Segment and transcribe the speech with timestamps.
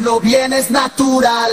[0.00, 1.50] Pasarlo bien es natural.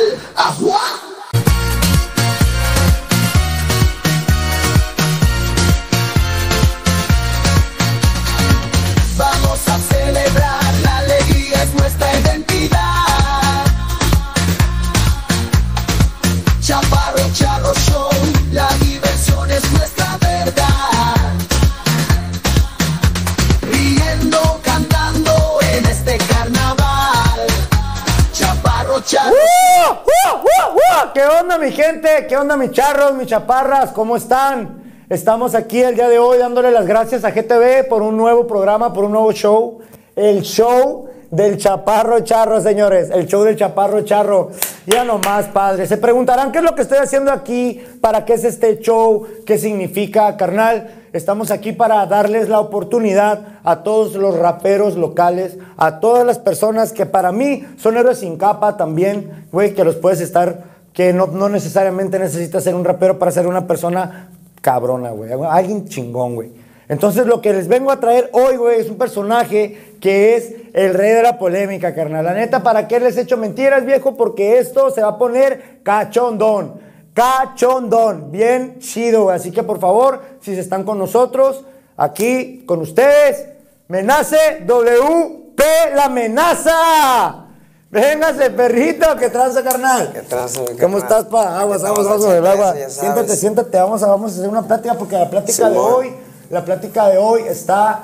[31.18, 32.28] ¿Qué onda mi gente?
[32.30, 33.92] ¿Qué onda mis charros, mis chaparras?
[33.92, 34.84] ¿Cómo están?
[35.10, 38.94] Estamos aquí el día de hoy dándole las gracias a GTV por un nuevo programa,
[38.94, 39.80] por un nuevo show.
[40.16, 43.10] El show del Chaparro Charro, señores.
[43.10, 44.52] El show del Chaparro Charro.
[44.86, 45.88] Ya nomás, padre.
[45.88, 49.58] Se preguntarán qué es lo que estoy haciendo aquí, para qué es este show, qué
[49.58, 51.08] significa, carnal.
[51.14, 56.94] Estamos aquí para darles la oportunidad a todos los raperos locales, a todas las personas
[56.94, 61.28] que para mí son héroes sin capa también, güey, que los puedes estar, que no,
[61.28, 64.32] no necesariamente necesitas ser un rapero para ser una persona
[64.62, 66.52] cabrona, güey, alguien chingón, güey.
[66.90, 70.96] Entonces lo que les vengo a traer hoy, güey, es un personaje que es el
[70.96, 72.26] rey de la polémica, carnal.
[72.26, 74.18] La neta, ¿para qué les he hecho mentiras, viejo?
[74.18, 76.80] Porque esto se va a poner cachondón.
[77.14, 78.32] Cachondón.
[78.32, 79.36] Bien chido, güey.
[79.36, 81.64] Así que por favor, si se están con nosotros,
[81.96, 83.46] aquí con ustedes,
[83.88, 85.62] me nace WP
[85.94, 87.47] la amenaza.
[87.90, 90.12] Véngase, perrito, que traza, carnal.
[90.12, 90.98] ¿Qué traza, mi ¿Cómo carnal?
[91.04, 91.60] estás, pa?
[91.60, 92.66] Aguas, ¿Qué aguas, aguas del Ya agua.
[92.68, 92.94] sabes.
[92.94, 96.14] Siéntate, siéntate, vamos a, vamos a hacer una plática porque la plática de hoy,
[96.50, 98.04] la plática de hoy está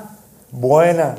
[0.52, 1.16] buena.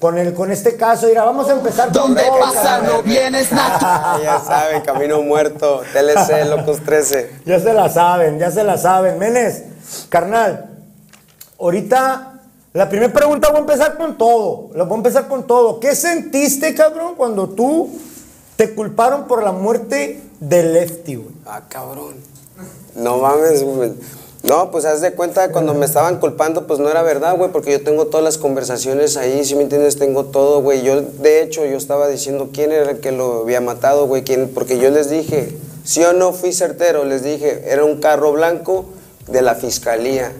[0.00, 3.02] Con, el, con este caso, mira, vamos a empezar con Donde todo, pasarlo carnal.
[3.02, 3.78] bien es natural.
[3.82, 7.40] Ah, ya saben, Camino Muerto, TLC, Locos 13.
[7.44, 9.18] Ya se la saben, ya se la saben.
[9.18, 9.64] Menes,
[10.08, 10.70] carnal,
[11.58, 12.32] ahorita
[12.74, 14.70] la primera pregunta voy a empezar con todo.
[14.74, 15.80] La voy a empezar con todo.
[15.80, 17.90] ¿Qué sentiste, cabrón, cuando tú
[18.58, 21.30] te culparon por la muerte de Lefty, güey?
[21.46, 22.16] Ah, cabrón.
[22.96, 23.92] No mames, güey.
[24.42, 27.70] No, pues haz de cuenta, cuando me estaban culpando, pues no era verdad, güey, porque
[27.70, 30.82] yo tengo todas las conversaciones ahí, si me entiendes, tengo todo, güey.
[30.82, 34.50] Yo, de hecho, yo estaba diciendo quién era el que lo había matado, güey, quién,
[34.52, 38.86] porque yo les dije, sí o no fui certero, les dije, era un carro blanco
[39.28, 40.32] de la fiscalía.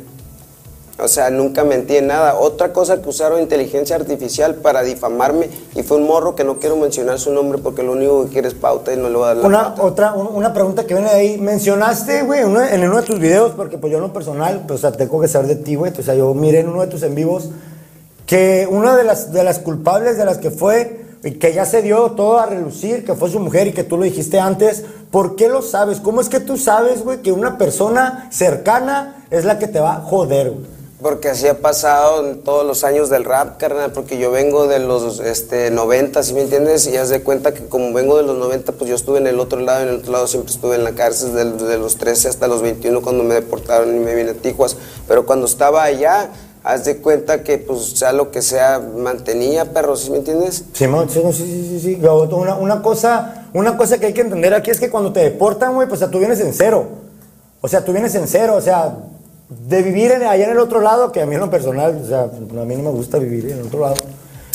[1.01, 2.35] O sea, nunca mentí en nada.
[2.41, 6.77] Otra cosa que usaron inteligencia artificial para difamarme y fue un morro que no quiero
[6.77, 9.27] mencionar su nombre porque lo único que quiere es pauta y no le voy a
[9.29, 9.83] dar la Una, pauta.
[9.85, 11.39] otra, un- una pregunta que viene de ahí.
[11.39, 12.49] Mencionaste, güey, en
[12.89, 15.29] uno de tus videos, porque pues yo en lo personal, pues, o sea, tengo que
[15.29, 15.93] saber de ti, güey.
[15.97, 17.51] O sea, yo miré en uno de tus en vivos
[18.27, 21.83] que una de las, de las culpables de las que fue, y que ya se
[21.83, 25.35] dio todo a relucir, que fue su mujer y que tú lo dijiste antes, ¿por
[25.37, 25.99] qué lo sabes?
[26.01, 29.95] ¿Cómo es que tú sabes, güey, que una persona cercana es la que te va
[29.97, 30.78] a joder, güey?
[31.01, 34.81] Porque así ha pasado en todos los años del rap, carnal, porque yo vengo de
[34.81, 36.89] los este, 90, ¿sí me entiendes?
[36.89, 39.39] Y haz de cuenta que como vengo de los 90, pues yo estuve en el
[39.39, 42.29] otro lado, en el otro lado siempre estuve en la cárcel desde de los 13
[42.29, 44.77] hasta los 21 cuando me deportaron y me vine a Tijuas.
[45.07, 46.31] Pero cuando estaba allá,
[46.65, 50.65] haz de cuenta que pues sea lo que sea, mantenía, perro, ¿sí me entiendes?
[50.73, 52.01] Sí, sí, sí, sí, sí.
[52.03, 55.77] Una, una cosa, una cosa que hay que entender aquí es que cuando te deportan,
[55.77, 56.89] güey, pues o sea, tú vienes en cero.
[57.61, 58.97] O sea, tú vienes en cero, o sea,
[59.49, 62.07] de vivir en- allá en el otro lado, que a mí en lo personal, o
[62.07, 63.97] sea, a mí no me gusta vivir en el otro lado.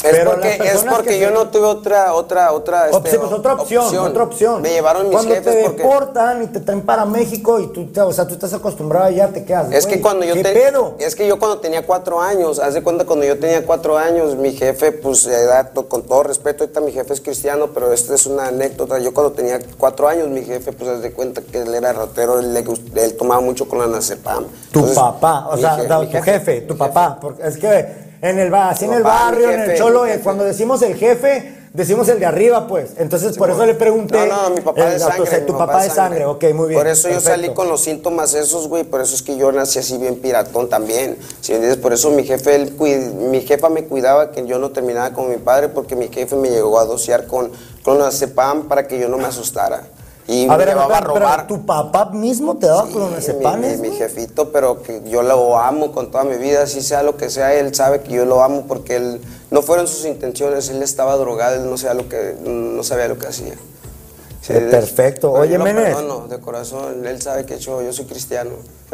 [0.04, 3.18] Es Pero porque, es porque que yo se- no tuve otra, otra, otra, este, sí,
[3.18, 4.62] pues otra opción, otra opción.
[4.62, 5.82] Me llevaron mis Cuando jefes te porque...
[5.84, 9.46] deportan y te traen para México y tú, o sea, tú estás acostumbrado allá, te
[9.46, 9.72] quedas.
[9.72, 10.96] Es que cuando yo ¿qué te- pedo?
[11.00, 14.36] es que yo cuando tenía cuatro años, haz de cuenta cuando yo tenía cuatro años,
[14.36, 18.26] mi jefe, pues edad, con todo respeto, ahorita mi jefe es cristiano, pero esta es
[18.26, 19.00] una anécdota.
[19.00, 22.40] Yo cuando tenía cuatro años, mi jefe, pues haz de cuenta que él era ratero,
[22.40, 22.56] él,
[22.96, 24.44] él tomaba mucho con la nacepam.
[24.72, 27.18] Tu Entonces, papá, o sea, tu jefe, tu mi papá.
[27.22, 30.44] Porque es que en el, así en el papá, barrio, en el cholo, eh, cuando
[30.46, 32.92] decimos el jefe, decimos el de arriba, pues.
[32.98, 34.28] Entonces, por eso le pregunté.
[34.28, 35.26] No, no, mi papá el- de o sangre.
[35.30, 36.80] sea, tu papá de sangre, ok, muy bien.
[36.80, 38.86] Por eso yo salí con los síntomas esos, güey.
[38.86, 41.18] Por eso es que yo nací así bien piratón también.
[41.42, 41.78] ¿Sí me entiendes?
[41.78, 42.74] Por eso mi jefe, él
[43.30, 46.50] mi jefa me cuidaba que yo no terminaba con mi padre porque mi jefe me
[46.50, 47.52] llegó a dosear con
[47.84, 49.84] clonazepam para que yo no me asustara.
[50.28, 51.48] Y A me ver, llevaba a pero- pero robar.
[51.48, 55.92] tu papá mismo te daba Sí, clonazepam, mi, mi, jefito, pero que yo lo amo
[55.92, 58.64] con toda mi vida, si sea lo que sea, él sabe que yo lo amo
[58.68, 59.22] porque él
[59.52, 63.18] no fueron sus intenciones, él estaba drogado, él no sabía lo que no sabía lo
[63.18, 63.54] que hacía.
[64.42, 65.32] Sí, Eh, perfecto.
[65.34, 65.96] pero Oye, Menes.
[65.96, 68.52] perdono de corazón, él sabe que yo, yo soy cristiano.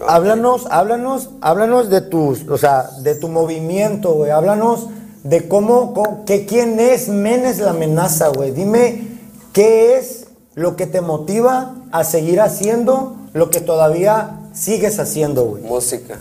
[0.07, 4.31] Háblanos, háblanos, háblanos de tus, o sea, de tu movimiento, güey.
[4.31, 4.87] Háblanos
[5.23, 8.51] de cómo, cómo- que quién es Menes la amenaza, güey.
[8.51, 9.19] Dime
[9.53, 10.18] qué es
[10.59, 15.63] lo que te motiva a seguir haciendo lo que todavía sigues haciendo, güey.
[15.63, 16.19] música.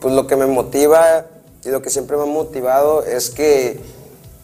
[0.00, 1.26] Pues lo que me motiva
[1.64, 3.78] y lo que siempre me ha motivado es que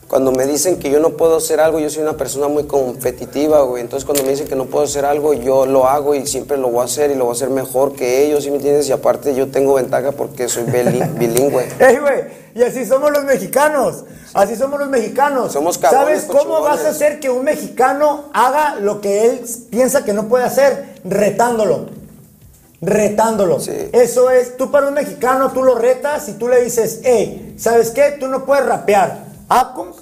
[0.09, 3.61] cuando me dicen que yo no puedo hacer algo, yo soy una persona muy competitiva,
[3.63, 3.83] güey.
[3.83, 6.71] Entonces cuando me dicen que no puedo hacer algo, yo lo hago y siempre lo
[6.71, 8.89] voy a hacer y lo voy a hacer mejor que ellos, ¿sí me entiendes?
[8.89, 11.69] Y aparte yo tengo ventaja porque soy bili- bilingüe.
[11.79, 12.25] Ey, güey,
[12.55, 14.05] y así somos los mexicanos.
[14.35, 15.53] Así somos los mexicanos.
[15.53, 19.41] Somos cabrones ¿Sabes cómo vas a hacer que un mexicano haga lo que él
[19.71, 21.01] piensa que no puede hacer?
[21.05, 21.87] Retándolo.
[22.81, 23.59] Retándolo.
[23.61, 23.73] Sí.
[23.93, 27.91] Eso es, tú para un mexicano, tú lo retas y tú le dices, hey, ¿sabes
[27.91, 28.17] qué?
[28.21, 29.28] Tú no puedes rapear.
[29.49, 29.93] Ah, ¿cómo?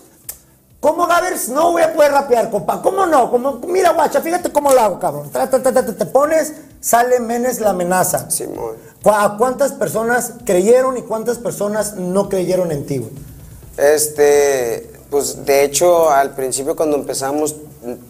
[0.81, 2.81] ¿Cómo Gavers no voy a poder rapear, compa?
[2.83, 3.31] ¿Cómo no?
[3.31, 3.61] ¿Cómo?
[3.67, 5.31] Mira, guacha, fíjate cómo lo hago, cabrón.
[5.31, 8.29] Tra, tra, tra, te pones, sale Menes la amenaza.
[9.03, 13.11] ¿Cu- ¿A cuántas personas creyeron y cuántas personas no creyeron en ti, güey?
[13.77, 17.55] Este, pues de hecho al principio cuando empezamos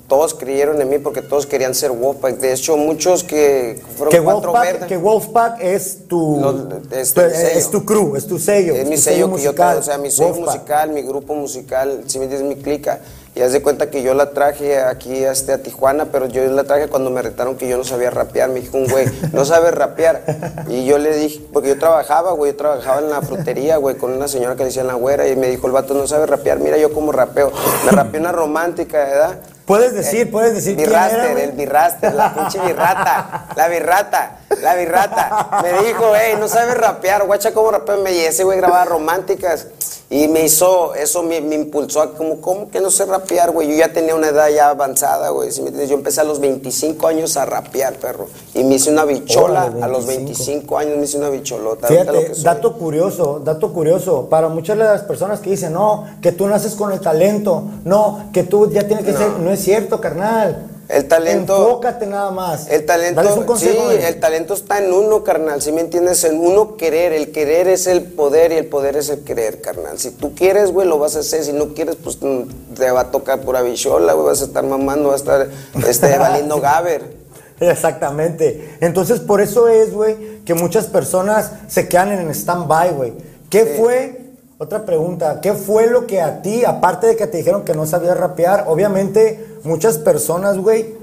[0.08, 2.36] todos creyeron en mí porque todos querían ser Wolfpack.
[2.38, 4.88] De hecho muchos que fueron Que cuatro Wolfpack, verdes.
[4.88, 8.74] que Wolfpack es tu, es tu- es tu crew, es tu sello.
[8.74, 10.46] Es mi tu sello que yo traigo, o sea, mi sello Wolfpack.
[10.54, 13.00] musical, mi grupo musical, si me entiendes, mi clica.
[13.34, 16.64] Y haz de cuenta que yo la traje aquí este, a Tijuana, pero yo la
[16.64, 18.48] traje cuando me retaron que yo no sabía rapear.
[18.48, 20.24] Me dijo un güey, no sabes rapear.
[20.70, 24.12] Y yo le dije, porque yo trabajaba, güey, yo trabajaba en la frutería, güey, con
[24.12, 25.28] una señora que le decían la güera.
[25.28, 27.52] Y me dijo, el vato no sabe rapear, mira yo como rapeo.
[27.84, 29.38] Me rapeé una romántica, ¿verdad?
[29.66, 34.74] Puedes decir, puedes decir quién era, Birraster, el birraster, la pinche birrata, la birrata, la
[34.76, 35.60] birrata.
[35.62, 38.00] Me dijo, hey, no sabes rapear, guacha cómo rapeo.
[38.02, 39.66] Me y ese güey grababa románticas.
[40.08, 43.66] Y me hizo, eso me, me impulsó a como, ¿cómo que no sé rapear, güey?
[43.70, 45.50] Yo ya tenía una edad ya avanzada, güey.
[45.50, 45.90] ¿sí me entiendes?
[45.90, 48.28] Yo empecé a los 25 años a rapear, perro.
[48.54, 50.44] Y me hice una bichola Órale, a los 25.
[50.44, 51.88] 25 años, me hice una bicholota.
[51.88, 54.28] Fíjate, dato curioso, dato curioso.
[54.30, 58.28] Para muchas de las personas que dicen, no, que tú naces con el talento, no,
[58.32, 59.18] que tú ya tienes que No.
[59.18, 59.28] ser.
[59.40, 60.68] No es cierto, carnal.
[60.88, 62.68] El talento- Enfócate nada más.
[62.68, 65.60] El talento, un consejo, sí, el talento está en uno, carnal.
[65.60, 67.12] Si me entiendes, en uno querer.
[67.12, 69.98] El querer es el poder y el poder es el querer, carnal.
[69.98, 71.42] Si tú quieres, güey, lo vas a hacer.
[71.42, 74.26] Si no quieres, pues mm, te va a tocar pura bichola, güey.
[74.28, 75.48] Vas a estar mamando, vas a estar
[75.88, 77.16] este, valiendo gaber.
[77.58, 78.76] Exactamente.
[78.80, 83.12] Entonces, por eso es, güey, que muchas personas se quedan en stand-by, güey.
[83.50, 84.25] ¿Qué fue?
[84.58, 87.84] Otra pregunta, ¿qué fue lo que a ti, aparte de que te dijeron que no
[87.84, 90.94] sabías rapear, obviamente muchas personas, güey,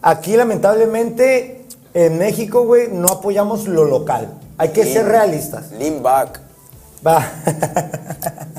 [0.00, 4.38] aquí lamentablemente en México, güey, no apoyamos lo local.
[4.58, 5.72] Hay que ser realistas.
[5.72, 6.43] Lean back.
[7.06, 7.30] Va.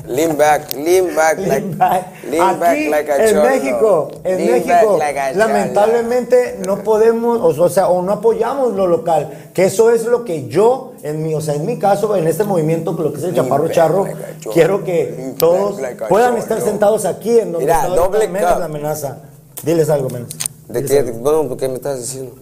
[0.06, 2.06] Lean back, lean back, like, Lean back.
[2.30, 3.48] lean back Aquí, like a en cholo.
[3.48, 8.86] México, en Lean México, back like lamentablemente no podemos, o, sea, o no apoyamos lo
[8.86, 12.28] local, que eso es lo que yo, en mi, o sea, en mi caso, en
[12.28, 15.72] este movimiento, lo que es el Lean Chaparro back Charro, like quiero que Lean todos
[15.72, 19.18] back like puedan estar sentados aquí en donde Mira, está doble menos la amenaza.
[19.64, 20.28] Diles algo menos.
[20.68, 20.98] ¿De Diles qué?
[21.00, 21.18] algo.
[21.18, 22.32] Bueno, ¿qué me estás diciendo?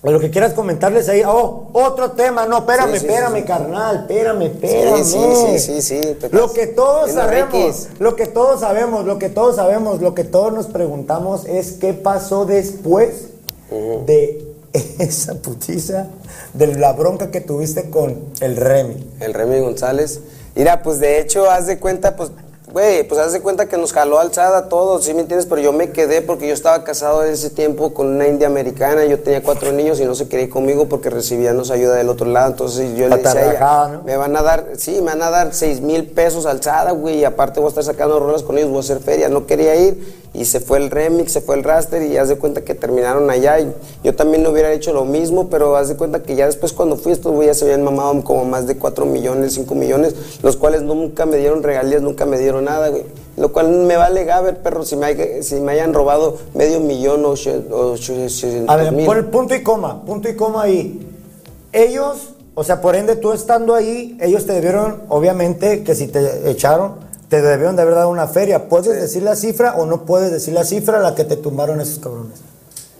[0.00, 1.22] O lo que quieras comentarles ahí.
[1.26, 2.46] Oh, otro tema.
[2.46, 3.42] No, espérame, Sí, sí, espérame, sí.
[3.42, 3.96] carnal.
[4.02, 5.04] Espérame, espérame.
[5.04, 5.18] Sí,
[5.58, 10.00] sí, sí, sí, Lo que todos sabemos, lo que todos sabemos, lo que todos sabemos,
[10.00, 13.28] lo que todos nos preguntamos es qué pasó después
[14.06, 14.44] de
[14.98, 16.06] esa putiza,
[16.54, 19.14] de la bronca que tuviste con el Remy.
[19.20, 20.20] El Remy González.
[20.54, 22.30] Mira, pues de hecho, haz de cuenta, pues,
[22.72, 25.46] güey, pues haz de cuenta que nos jaló alzada a todos, ¿sí me entiendes?
[25.46, 29.04] Pero yo me quedé porque yo estaba casado en ese tiempo con una india americana,
[29.04, 32.26] yo tenía cuatro niños y no se quería ir conmigo porque recibíamos ayuda del otro
[32.26, 35.30] lado, entonces yo le decía a ella, me van a dar, sí, me van a
[35.30, 38.70] dar seis mil pesos alzada, güey, y aparte voy a estar sacando rolas con ellos,
[38.70, 41.64] voy a hacer feria, no quería ir, y se fue el remix, se fue el
[41.64, 43.72] raster, y haz de cuenta que terminaron allá, y
[44.04, 46.96] yo también no hubiera hecho lo mismo, pero haz de cuenta que ya después cuando
[46.96, 50.82] fui, estos güeyes se habían mamado como más de 4 millones, 5 millones, los cuales
[50.82, 53.04] nunca me dieron regalías, nunca me dieron nada, güey.
[53.36, 57.24] Lo cual me vale gaber, perro, si me, hay- si me hayan robado medio millón
[57.24, 57.64] o, ocho-
[58.68, 59.06] A ver, mil.
[59.06, 61.06] pon el punto y coma, punto y coma ahí.
[61.72, 66.50] Ellos, o sea, por ende tú estando ahí, ellos te debieron, obviamente, que si te
[66.50, 66.94] echaron,
[67.28, 68.68] te debieron de haber dado una feria.
[68.68, 71.80] ¿Puedes decir la cifra o no puedes decir la cifra a la que te tumbaron
[71.80, 72.40] esos cabrones?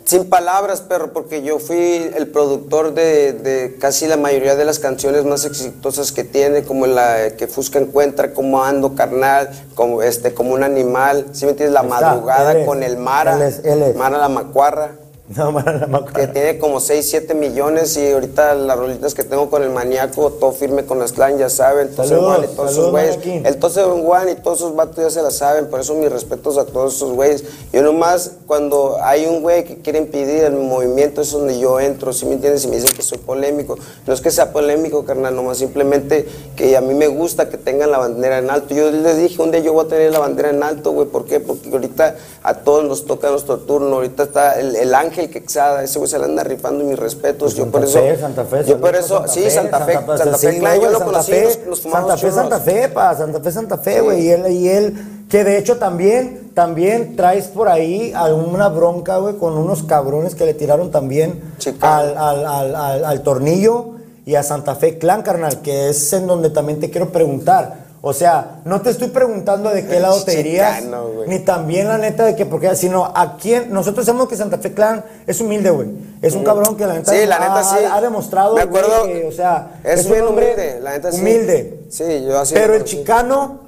[0.08, 4.78] Sin palabras, perro, porque yo fui el productor de, de casi la mayoría de las
[4.78, 10.32] canciones más exitosas que tiene, como la que Fusca encuentra, como Ando Carnal, como este,
[10.32, 11.74] como un animal, ¿sí me entiendes?
[11.74, 13.96] La está, madrugada es, con el Mara, él es, él es.
[13.96, 14.92] Mara la Macuarra.
[15.88, 19.70] No, que tiene como 6, 7 millones y ahorita las rolitas que tengo con el
[19.70, 23.18] maníaco, todo firme con las clan, ya saben, Saludos, Juan y todos esos güeyes.
[23.44, 26.56] El Tose Juan y todos esos vatos ya se la saben, por eso mis respetos
[26.56, 27.44] a todos esos güeyes.
[27.72, 32.12] Yo nomás, cuando hay un güey que quiere impedir el movimiento, es donde yo entro,
[32.12, 32.64] ¿sí me entiendes?
[32.64, 33.76] Y me dicen que soy polémico.
[34.06, 37.90] No es que sea polémico, carnal, nomás simplemente que a mí me gusta que tengan
[37.90, 38.74] la bandera en alto.
[38.74, 41.26] Yo les dije, un día yo voy a tener la bandera en alto, güey, ¿por
[41.26, 41.38] qué?
[41.38, 45.98] Porque ahorita a todos nos toca nuestro turno, ahorita está el, el ángel Quexada, ese
[45.98, 47.54] güey se la anda rifando mis respetos.
[47.56, 48.14] yo por Pues Santa eso.
[48.16, 50.92] Fe, Santa Fe, yo por eso, sí, Santa Fe, Santa Fe, sí, Clan, yo güey,
[50.92, 52.34] lo Santa conocí, Fe, nos, nos fumamos Santa Fe, churros.
[52.36, 54.94] Santa Fe, pa, Santa Fe, Santa Fe, güey, y él, y él,
[55.28, 60.44] que de hecho también, también traes por ahí alguna bronca, güey, con unos cabrones que
[60.46, 61.40] le tiraron también
[61.80, 63.90] al, al, al- al tornillo
[64.24, 67.87] y a Santa Fe Clan, carnal, que es en donde también te quiero preguntar.
[68.00, 71.98] O sea, no te estoy preguntando de qué lado te irías, Chicano, ni también la
[71.98, 75.70] neta de que, porque, sino a quién, nosotros sabemos que Santa Fe Clan es humilde,
[75.70, 75.88] güey.
[76.22, 77.84] Es un cabrón que la neta, Sí, la neta ha, sí.
[77.90, 81.20] ha demostrado, Me que, o sea, es un bien hombre humilde, la neta sí.
[81.20, 81.80] Humilde.
[81.90, 83.60] Sí, yo así Pero el chicano,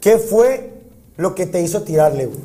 [0.00, 0.72] ¿qué fue
[1.16, 2.40] lo que te hizo tirarle, güey?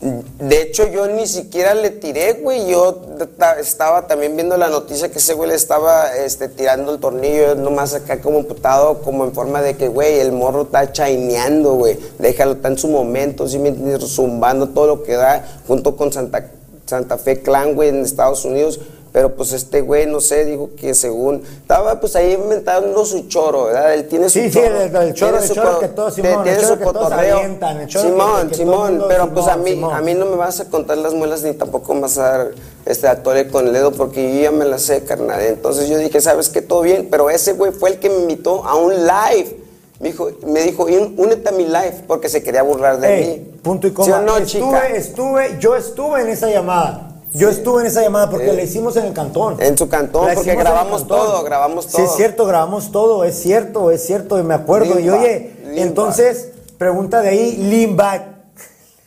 [0.00, 2.66] De hecho, yo ni siquiera le tiré, güey.
[2.66, 2.94] Yo
[3.38, 7.54] ta- estaba también viendo la noticia que ese güey le estaba este, tirando el tornillo,
[7.54, 11.98] nomás acá como putado, como en forma de que, güey, el morro está chaineando, güey.
[12.18, 13.58] Déjalo, está en su momento, ¿sí?
[14.00, 16.50] Zumbando todo lo que da, junto con Santa,
[16.84, 18.80] Santa Fe Clan, güey, en Estados Unidos.
[19.14, 21.40] Pero pues este güey, no sé, dijo que según.
[21.62, 23.94] Estaba pues ahí inventando su choro, ¿verdad?
[23.94, 24.80] Él tiene su Sí, sí, choro.
[24.80, 27.08] el- el choro, el choro que todos, tiene- Simón, el tiene choro su que todos
[27.10, 27.36] cotorreo.
[27.36, 29.94] avientan, el choro que- Simón, que Simón, mundo- pero pues a mí, Simón.
[29.94, 32.50] a mí no me vas a contar las muelas ni tampoco me vas a dar
[32.86, 35.40] este atole con el dedo porque yo ya me la sé, carnal.
[35.42, 36.60] Entonces yo dije, ¿sabes qué?
[36.60, 39.60] Todo bien, pero ese güey fue el que me invitó a un live.
[40.00, 43.26] Me dijo, me dijo, "Un- únete a mi live porque se quería burlar de Ey,
[43.38, 43.52] mí.
[43.62, 44.18] punto y ¿Sí coma.
[44.22, 44.88] no, estuve, chica?
[44.88, 47.12] estuve, yo estuve en esa llamada.
[47.34, 49.60] Yo estuve en esa llamada porque la hicimos en el cantón.
[49.60, 51.18] En su cantón, La porque grabamos cantón.
[51.18, 52.16] todo, grabamos Sí, es todo.
[52.16, 54.98] cierto, grabamos todo, es cierto, es cierto, y me acuerdo.
[55.00, 58.22] y oye, entonces, pregunta de ahí, lean back.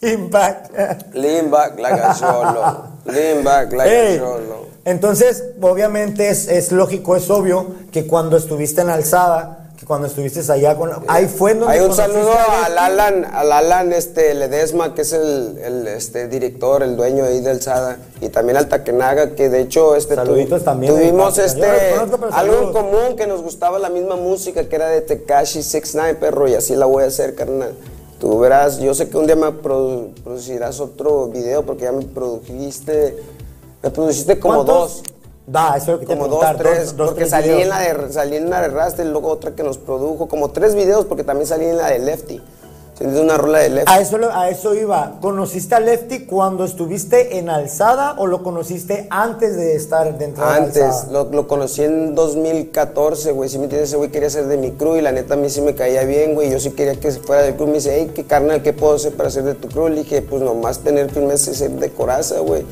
[0.01, 0.69] Lean back.
[1.13, 2.84] Lean back like a cholo.
[3.05, 4.67] Lean back like Ey, a cholo.
[4.86, 10.39] Entonces, obviamente es, es lógico, es obvio que cuando estuviste en Alzada, que cuando estuviste
[10.51, 10.89] allá con...
[11.07, 12.31] Ahí fue donde Hay un saludo
[12.65, 12.77] al.
[12.77, 17.62] Alan, al Alan este, Ledesma, que es el, el, este, director, el dueño ahí del
[17.62, 22.27] SADA, y también al Takenaga, que de hecho este, tu- Saluditos también tuvimos este, conozco,
[22.31, 26.48] algo en común, que nos gustaba la misma música, que era de Tekashi 69, perro,
[26.48, 27.74] y así la voy a hacer, carnal.
[28.19, 32.03] Tú verás, yo sé que un día me produ- producirás otro video, porque ya me
[32.03, 33.15] produjiste,
[33.84, 35.03] me produciste como ¿Cuántos?
[35.03, 35.03] dos.
[35.48, 37.63] Da, eso es lo que te Como dos, tres, dos, porque tres salí videos.
[37.63, 40.50] en, la de, salí en la de Rasta y luego otra que nos produjo, como
[40.50, 42.42] tres videos, porque también salí en la de Lefty.
[43.00, 43.92] Es una rola de Lefty.
[43.94, 45.20] A eso, a eso iba.
[45.22, 50.51] ¿Conociste a Lefty cuando estuviste en Alzada o lo conociste antes de estar dentro de
[50.51, 51.12] Antes, Alzada?
[51.13, 53.48] lo, lo conocí en 2014, güey.
[53.50, 55.50] Si me entiendes, ese güey quería ser de mi crew y la neta a mí
[55.50, 56.50] sí me caía bien, güey.
[56.50, 57.68] Yo sí quería que fuera del crew.
[57.68, 59.88] Me dice, hey, qué carnal, ¿qué puedo hacer para ser de tu crew?
[59.89, 62.66] Le dije, pues nomás tener firmeza y ser de coraza, güey.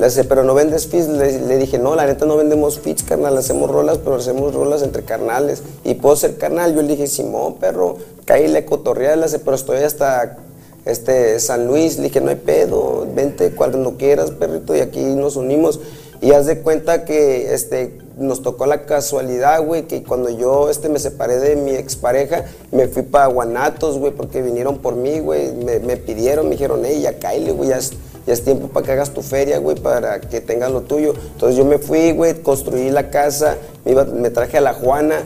[0.00, 1.06] Le dice, pero no vendes fits.
[1.06, 3.36] Le, le dije, no, la neta no vendemos fits, carnal.
[3.36, 5.62] Hacemos rolas, pero hacemos rolas entre carnales.
[5.84, 6.74] Y puedo ser carnal.
[6.74, 9.18] Yo le dije, Simón, perro, caíle cotorrear.
[9.18, 10.38] Le dice, pero estoy hasta
[10.84, 15.36] este, San Luis, le dije, no hay pedo, vente cuando quieras, perrito, y aquí nos
[15.36, 15.80] unimos.
[16.22, 20.90] Y haz de cuenta que este, nos tocó la casualidad, güey, que cuando yo este,
[20.90, 25.52] me separé de mi expareja, me fui para Guanatos, güey, porque vinieron por mí, güey,
[25.54, 27.80] me, pidieron, me dijeron, hey, ya cáile, güey, ya
[28.26, 31.14] ya es tiempo para que hagas tu feria, güey, para que tengas lo tuyo.
[31.32, 35.16] Entonces yo me fui, güey, construí la casa, me, iba- me traje a la Juana,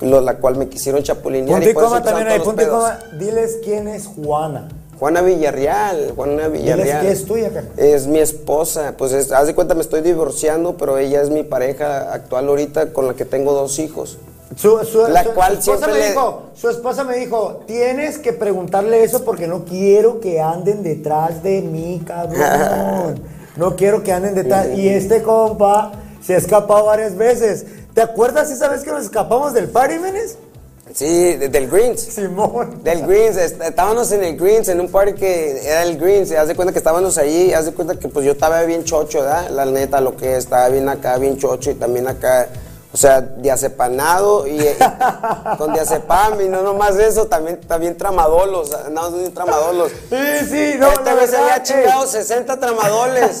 [0.00, 1.56] lo- la cual me quisieron chapulinear.
[1.58, 2.70] Punto y coma también los pedos.
[2.74, 2.98] coma.
[3.18, 4.68] Diles quién es Juana.
[4.98, 7.00] Juana Villarreal, Juana Villarreal.
[7.06, 7.72] que es tuya, carnal.
[7.76, 11.42] Es mi esposa, pues es- haz de cuenta me estoy divorciando, pero ella es mi
[11.42, 14.18] pareja actual ahorita con la que tengo dos hijos.
[14.56, 18.18] Su, su- La su- cual su esposa me le- dijo, su esposa me dijo, tienes
[18.18, 23.20] que preguntarle eso porque no quiero que anden detrás de mí, cabrón.
[23.56, 24.66] No quiero que anden detrás.
[24.74, 25.92] Y este compa
[26.24, 27.66] se ha escapado varias veces.
[27.92, 30.38] ¿Te acuerdas esa vez que nos escapamos del party, Menes?
[30.94, 32.00] Sí, de- del Greens.
[32.00, 32.82] Simón.
[32.82, 36.34] Del Greens, est- estábamos en el Greens, en un party que era el Greens, y
[36.36, 39.20] haz de cuenta que estábamos ahí, haz de cuenta que pues yo estaba bien chocho,
[39.20, 39.50] ¿verdad?
[39.50, 42.48] La neta, lo que es, estaba bien acá, bien chocho, y también acá
[42.94, 44.76] O sea, diazepanado y, y
[45.58, 49.90] con diazepam y no nomás eso, también, también tramadolos, andamos de tramadolos.
[50.10, 53.40] Sí, sí, no, se verdad, había chingado 60 tramadoles.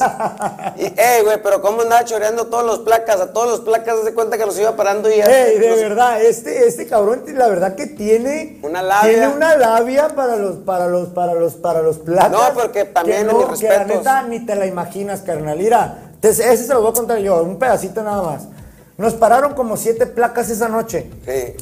[0.76, 4.14] y, ey, güey, pero cómo andaba choreando todos los placas, a todos los placas, de
[4.14, 5.20] cuenta que los iba parando y.
[5.20, 9.10] Ey, de los- verdad, este, este cabrón, la verdad que tiene Una labia.
[9.10, 12.30] Tiene una labia para los, para los, para los, para los placas.
[12.30, 15.58] No, porque también, que, no, mis que la neta ni te la imaginas, carnal.
[15.58, 18.42] Mira, te- ese se lo voy a contar yo, un pedacito nada más.
[19.02, 21.10] Nos pararon como siete placas esa noche.
[21.26, 21.56] Sí.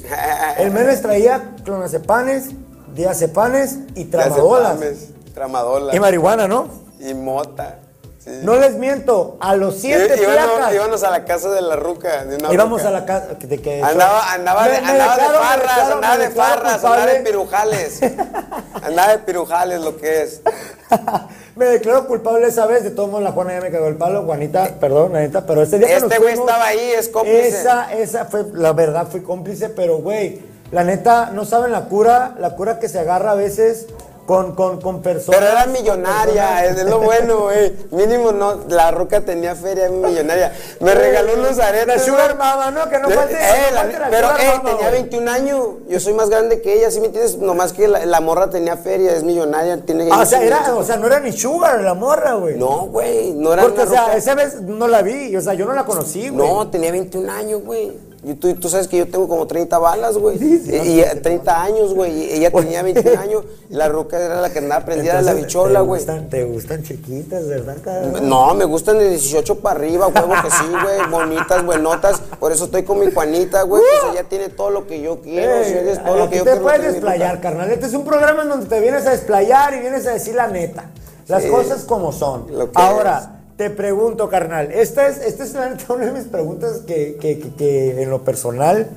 [0.59, 2.50] El menes traía clonazepanes,
[2.94, 4.78] diazepanes y tramadolas.
[4.78, 5.97] Diazepames, Tramadolas.
[5.97, 6.68] Y marihuana, ¿no?
[6.99, 7.78] Y mota.
[8.23, 8.31] Sí.
[8.43, 10.75] No les miento, a los siete Y- íbamos, placas.
[10.75, 12.25] íbamos a la casa de la ruca.
[12.27, 12.89] De una Íbamos ruca.
[12.89, 16.19] a la casa de que Andaba, andaba, de, Me- andaba de declaro- farras, declaro- andaba
[16.19, 18.00] de farras, andaba de pirujales.
[18.83, 20.43] andaba de pirujales, lo que es.
[21.57, 24.25] me declaro culpable esa vez, de todos modos la Juana ya me cagó el palo,
[24.25, 27.49] Juanita, perdón, la neta, pero este día que Este güey estaba ahí, es cómplice.
[27.49, 32.35] Esa, esa fue, la verdad, fui cómplice, pero güey, la neta, no saben la cura,
[32.39, 33.87] la cura que se agarra a veces
[34.27, 35.41] con, con, con personas.
[35.41, 37.73] Pero era millonaria, personas- es lo bueno, güey.
[37.91, 40.53] Mínimo no, la ruca tenía feria millonaria.
[40.81, 41.87] Me regaló unos aretes.
[41.89, 42.37] La Sugar.
[42.37, 42.89] Mama, ¿no?
[42.89, 43.35] Que no Eh, falte.
[43.35, 43.39] eh,
[43.71, 45.03] no la- falte la pero Sugar eh, Mama, tenía güey.
[45.03, 45.67] 21 años.
[45.89, 47.39] Yo soy más grande que ella, ¿sí me entiendes?
[47.39, 50.85] Nomás que la, la morra tenía feria, es millonaria, tiene Ah, o sea, era, o
[50.85, 52.57] sea, no era ni Sugar la morra, güey.
[52.57, 55.67] No, güey, no era Porque, o sea, esa vez no la vi, o sea, yo
[55.67, 56.49] no la conocí, güey.
[56.49, 58.10] No, tenía 21 años, güey.
[58.23, 60.39] Y tú, tú sabes que yo tengo como 30 balas, güey.
[60.39, 62.12] Sí, sí, y, y, eh, 30 años, güey.
[62.12, 63.45] Y ella tenía 21 años.
[63.71, 66.05] Y la ruca era la que andaba prendida de la Entonces, bichola, ¿te güey.
[66.29, 68.29] Te gustan chiquitas, ¿verdad, cabrón?
[68.29, 71.11] No, me gustan de 18 para arriba, huevo que sí, güey.
[71.11, 72.21] Bonitas, buenotas.
[72.39, 73.83] Por eso estoy con mi Juanita, güey.
[74.03, 75.62] Pues ella tiene todo lo que yo quiero.
[75.62, 76.61] yo te quiero.
[76.62, 77.71] puedes desplayar, carnal.
[77.71, 80.47] Este es un programa en donde te vienes a desplayar y vienes a decir la
[80.49, 80.91] neta.
[81.27, 81.49] Las Sí.
[81.49, 82.49] cosas como son.
[82.75, 84.73] Ahora, te pregunto, carnal.
[84.73, 85.55] Esta es, esta es
[85.90, 88.88] una de mis preguntas que, que- que- que en lo personal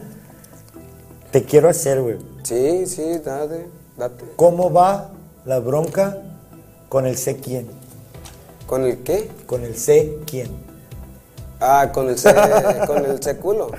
[1.32, 2.16] te quiero hacer, güey.
[2.44, 3.68] Sí, sí, date,
[3.98, 4.24] date.
[4.38, 5.10] ¿Cómo va
[5.44, 6.18] la bronca
[6.88, 7.68] con el sé quién?
[8.66, 9.30] ¿Con el qué?
[9.48, 10.48] Con el sé quién.
[11.60, 12.34] Ah, con el, ce-
[12.88, 13.70] con el seculo.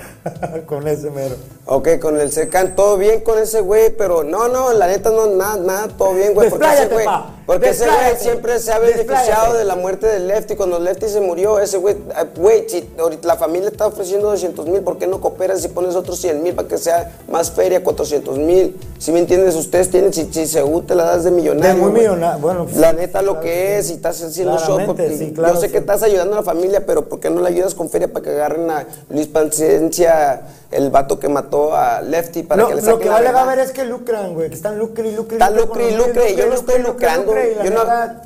[0.66, 1.36] con ese mero.
[1.64, 5.28] Ok, con el Secan, todo bien con ese güey, pero no, no, la neta no,
[5.28, 6.50] nada, nada, todo bien, güey.
[6.50, 7.33] Porque ese güey, pa.
[7.46, 10.56] Porque ese güey siempre se ha beneficiado de la muerte de Lefty.
[10.56, 14.66] Cuando Lefty se murió, ese güey, ah, güey, si ahorita la familia está ofreciendo 200
[14.66, 17.82] mil, ¿por qué no cooperas y pones otros 100 mil para que sea más feria,
[17.82, 18.76] 400 mil?
[18.98, 21.74] Si me entiendes, ustedes tienen, si, si según te la das de millonario.
[21.74, 24.78] De muy millonario, bueno, La neta lo claro que que es, y estás haciendo show.
[25.18, 25.72] Sí, claro, yo sé sí.
[25.72, 28.24] que estás ayudando a la familia, pero ¿por qué no le ayudas con feria para
[28.24, 32.80] que agarren a Luis Paciencia, el vato que mató a Lefty, para Lo, que le
[32.80, 33.46] lo saquen que la vale verdad?
[33.46, 35.36] ver es que lucran, güey, que están lucre y lucre.
[35.36, 37.70] Están lucre lucre y lucre, y yo no lucre, estoy lucre, lucrando, y la yo
[37.70, 38.20] no- neta,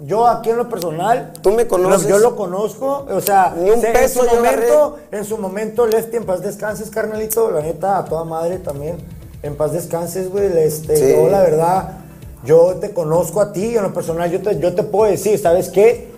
[0.00, 2.08] Yo aquí en lo personal, Tú me conoces.
[2.08, 4.56] Yo lo conozco, o sea, Ni un sé- peso en su yo agarré.
[4.66, 8.96] momento, en su momento, Lefty, en paz descanses, carnalito, la neta, a toda madre también,
[9.44, 11.14] en paz descanses, güey, este, Sí.
[11.16, 11.88] yo la verdad,
[12.44, 15.70] yo te conozco a ti, en lo personal, yo te, yo te puedo decir, ¿sabes
[15.70, 16.08] qué?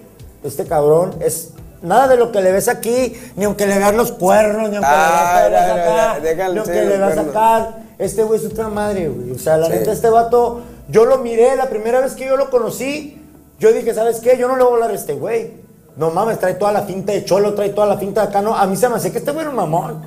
[0.42, 1.50] Este cabrón es
[1.82, 4.90] nada de lo que le ves aquí, ni aunque le veas los cuernos, ni aunque
[4.90, 6.14] Ah, le veas no, no, acá,
[6.48, 9.66] no, ni aunque le veas acá, este güey es otra madre, güey, o sea, la
[9.66, 9.72] Sí.
[9.72, 13.22] neta, este vato, yo lo miré la primera vez que yo lo conocí,
[13.58, 14.36] yo dije, ¿sabes qué?
[14.38, 15.52] Yo no le voy a hablar a este güey.
[15.96, 18.42] No mames, trae toda la finta de cholo, trae toda la finta de acá.
[18.42, 20.02] No, a mí se me hace que este güey era un mamón.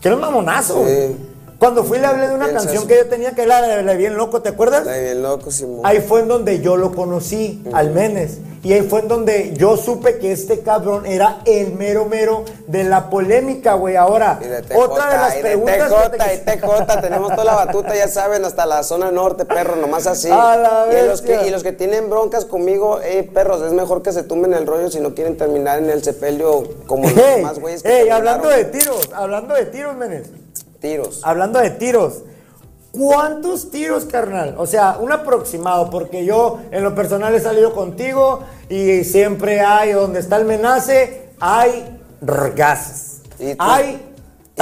[0.00, 0.84] Que era un mamonazo.
[0.86, 1.16] Sí.
[1.62, 2.86] Cuando fui le hablé de una canción eso.
[2.88, 4.80] que yo tenía que era la de la de Bien Loco, ¿te acuerdas?
[4.80, 5.82] Está bien loco, Simón.
[5.84, 8.38] Ahí fue en donde yo lo conocí, al Menes.
[8.64, 12.82] Y ahí fue en donde yo supe que este cabrón era el mero mero de
[12.82, 13.94] la polémica, güey.
[13.94, 17.54] Ahora, Y de otra de las y de preguntas que te- y tenemos toda la
[17.54, 20.30] batuta, ya saben, hasta la zona norte, perro, nomás así.
[20.32, 24.02] A la y, los que, y los que tienen broncas conmigo, eh, perros, es mejor
[24.02, 27.36] que se tumben el rollo si no quieren terminar en el sepelio como los Ey,
[27.36, 30.28] demás güeyes ey, hablando de tiros, hablando de tiros, Menes.
[30.82, 31.22] Tiros.
[31.24, 32.24] Hablando de tiros,
[32.90, 34.56] ¿cuántos tiros, carnal?
[34.58, 39.92] O sea, un aproximado, porque yo en lo personal he salido contigo y siempre hay,
[39.92, 43.22] donde está el menace, hay gases.
[43.58, 44.11] Hay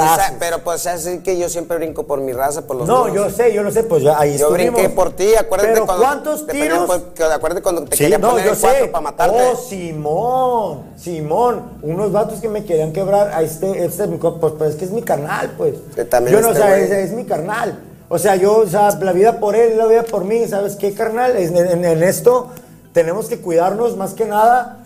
[0.03, 0.35] y sa- tazos.
[0.39, 3.15] pero pues así que yo siempre brinco por mi raza, por los No, míos.
[3.15, 4.73] yo sé, yo no sé, pues ya ahí Yo estuvimos.
[4.75, 6.85] brinqué por ti, acuérdate Pero cuando ¿cuántos te tiros?
[6.87, 9.37] ponían que- acuérdate cuando te Sí, quería no, poner yo en cuatro para matarte.
[9.53, 14.75] Oh, Simón, Simón, unos vatos que me querían quebrar a este, este pues, pues es
[14.75, 15.75] que es mi carnal, pues.
[15.95, 17.79] Que también yo no, este o sea, es, es mi carnal.
[18.09, 20.93] O sea, yo, o sea, la vida por él, la vida por mí, ¿sabes qué,
[20.93, 21.37] carnal?
[21.37, 22.47] En, en- en esto
[22.93, 24.80] tenemos que cuidarnos más que nada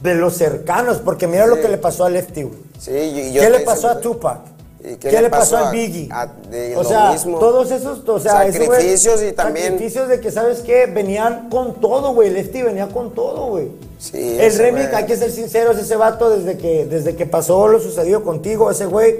[0.00, 2.58] de los cercanos, porque mira lo que le pasó a Lefty, güey.
[2.78, 4.38] Sí, y yo ¿Qué le pasó a Tupac?
[4.80, 6.08] ¿Y ¿Qué, le pasó, al Biggie?
[6.12, 7.38] a- de o sea, mismo.
[7.40, 10.86] todos esos, o sea, Sacrificios y también- Sacrificios de que, ¿sabes qué?
[10.86, 12.30] Venían con todo, güey.
[12.30, 13.68] Lefty venía con todo, güey.
[13.98, 17.80] Sí, el remix, hay que ser sinceros, ese vato desde que, desde que pasó lo
[17.80, 19.16] sucedido contigo, ese güey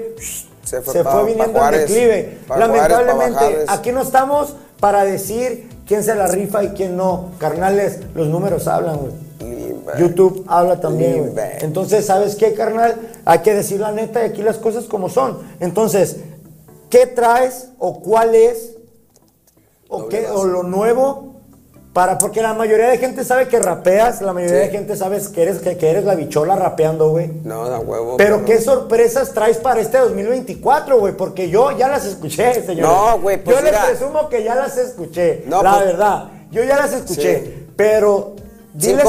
[0.63, 2.37] Se fue se pa- fue viniendo en declive.
[2.57, 7.31] Lamentablemente, aquí no estamos para decir quién se la rifa y quién no.
[7.37, 9.11] Carnales, los números hablan, güey.
[9.97, 11.45] YouTube habla también, güey.
[11.61, 12.95] Entonces, ¿sabes qué, carnal?
[13.25, 15.39] Hay que decir la neta y aquí las cosas como son.
[15.59, 16.17] Entonces,
[16.89, 18.73] ¿qué traes o cuál es
[19.87, 21.27] o, qué, o lo nuevo?
[21.93, 24.67] Para, porque la mayoría de gente sabe que rapeas, la mayoría Sí.
[24.67, 27.31] de gente sabe que eres, que, que eres la bichola rapeando, güey.
[27.43, 28.15] No, da huevo.
[28.15, 32.87] Pero qué sorpresas traes para este 2024, güey, porque yo ya las escuché, señor.
[32.87, 36.23] No, güey, pues Yo les presumo que ya las escuché, No, la pues- verdad.
[36.51, 37.67] Yo ya las escuché, Sí.
[37.75, 38.35] pero
[38.73, 39.03] diles.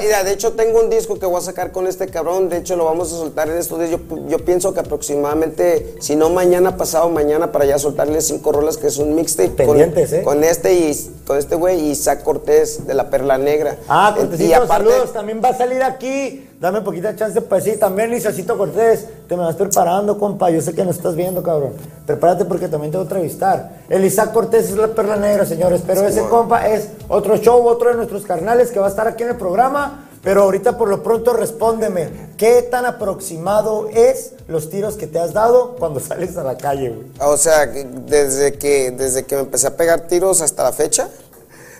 [0.00, 2.48] Mira, de hecho tengo un disco que voy a sacar con este cabrón.
[2.48, 3.90] De hecho lo vamos a soltar en estos días.
[3.90, 8.76] Yo, yo pienso que aproximadamente, si no mañana, pasado mañana, para ya soltarle cinco rolas,
[8.76, 9.66] que es un mixtape.
[9.66, 10.22] con- ¿eh?
[10.22, 13.76] Con este y con este güey y Isaac Cortés de la Perla Negra.
[13.88, 15.12] Ah, Eh, y aparte- saludos.
[15.12, 16.46] También va a salir aquí.
[16.60, 17.80] Dame poquita chance para decir.
[17.80, 20.50] También, Isacito Cortés, te me vas preparando, compa.
[20.50, 21.72] Yo sé que nos estás viendo, cabrón.
[22.04, 23.80] Prepárate porque también te voy a entrevistar.
[23.88, 25.80] El Isaac Cortés es la perla negra, señores.
[25.86, 29.22] Pero ese compa es otro show, otro de nuestros carnales que va a estar aquí
[29.22, 30.06] en el programa.
[30.22, 32.10] Pero ahorita por lo pronto respóndeme.
[32.36, 36.90] ¿Qué tan aproximado es los tiros que te has dado cuando sales a la calle,
[36.90, 37.06] güey?
[37.20, 41.08] O sea, desde que, desde que me empecé a pegar tiros hasta la fecha.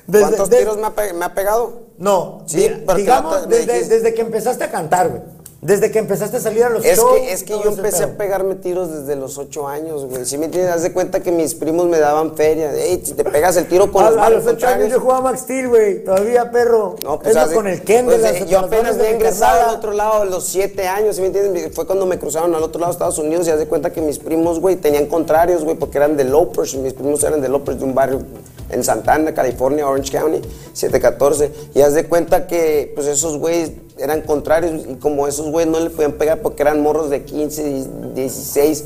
[0.06, 1.82] Desde- ¿Cuántos tiros me ha, pe- me ha pegado?
[1.98, 5.22] No, Sí, digamos, desde, desde que empezaste a cantar, güey.
[5.62, 7.20] Desde que empezaste a salir a los Es shows.
[7.20, 10.24] que, es que yo empecé a pegarme tiros desde los ocho años, güey.
[10.24, 12.72] Si me entiendes, haz de cuenta que mis primos me daban feria.
[12.72, 15.20] Ey, si te pegas el tiro con A, los a los ocho años yo jugaba
[15.20, 16.02] Max Steel, güey.
[16.02, 16.96] Todavía, perro.
[17.04, 18.96] No, pues, es lo haz de- con el Ken pues, de eh, las Yo apenas
[18.96, 21.74] había ingresado al otro lado a los siete años, ¿sí me entiendes?
[21.74, 24.00] Fue cuando me cruzaron al otro lado de Estados Unidos y haz de cuenta que
[24.00, 26.74] mis primos, güey, tenían contrarios, güey, porque eran de Lopers.
[26.76, 28.22] Mis primos eran de Lopers de un barrio
[28.70, 30.40] en Santana, California, Orange County,
[30.72, 31.52] 714.
[31.74, 35.78] Y haz de cuenta que, pues, esos güeyes eran contrarios y como esos güeyes no
[35.80, 38.84] le podían pegar porque eran morros de 15, 16,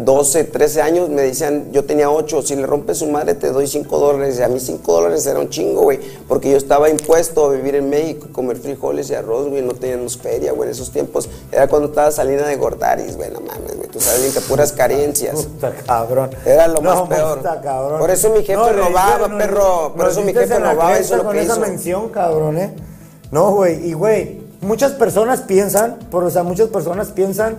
[0.00, 3.68] 12, 13 años, me decían, yo tenía 8, si le rompes su madre te doy
[3.68, 4.36] 5 dólares.
[4.40, 7.76] Y a mí 5 dólares era un chingo, güey, porque yo estaba impuesto a vivir
[7.76, 11.28] en México, comer frijoles y arroz, güey, no teníamos feria, güey, en esos tiempos.
[11.52, 14.72] Era cuando estaba saliendo de Gordaris, güey, no mames, güey, tú sabes bien que puras
[14.72, 15.46] carencias.
[15.46, 16.30] Puta cabrón.
[16.44, 17.38] Era lo No, más peor.
[17.38, 18.00] puta, cabrón.
[18.00, 19.92] Por eso mi jefe robaba, perro.
[19.96, 21.60] Por eso mi jefe robaba, eso es lo con que esa hizo.
[21.60, 22.74] mención, cabrón, ¿eh?
[23.30, 23.88] No, güey.
[23.88, 27.56] Y, güey, muchas personas piensan, por, o sea, muchas personas piensan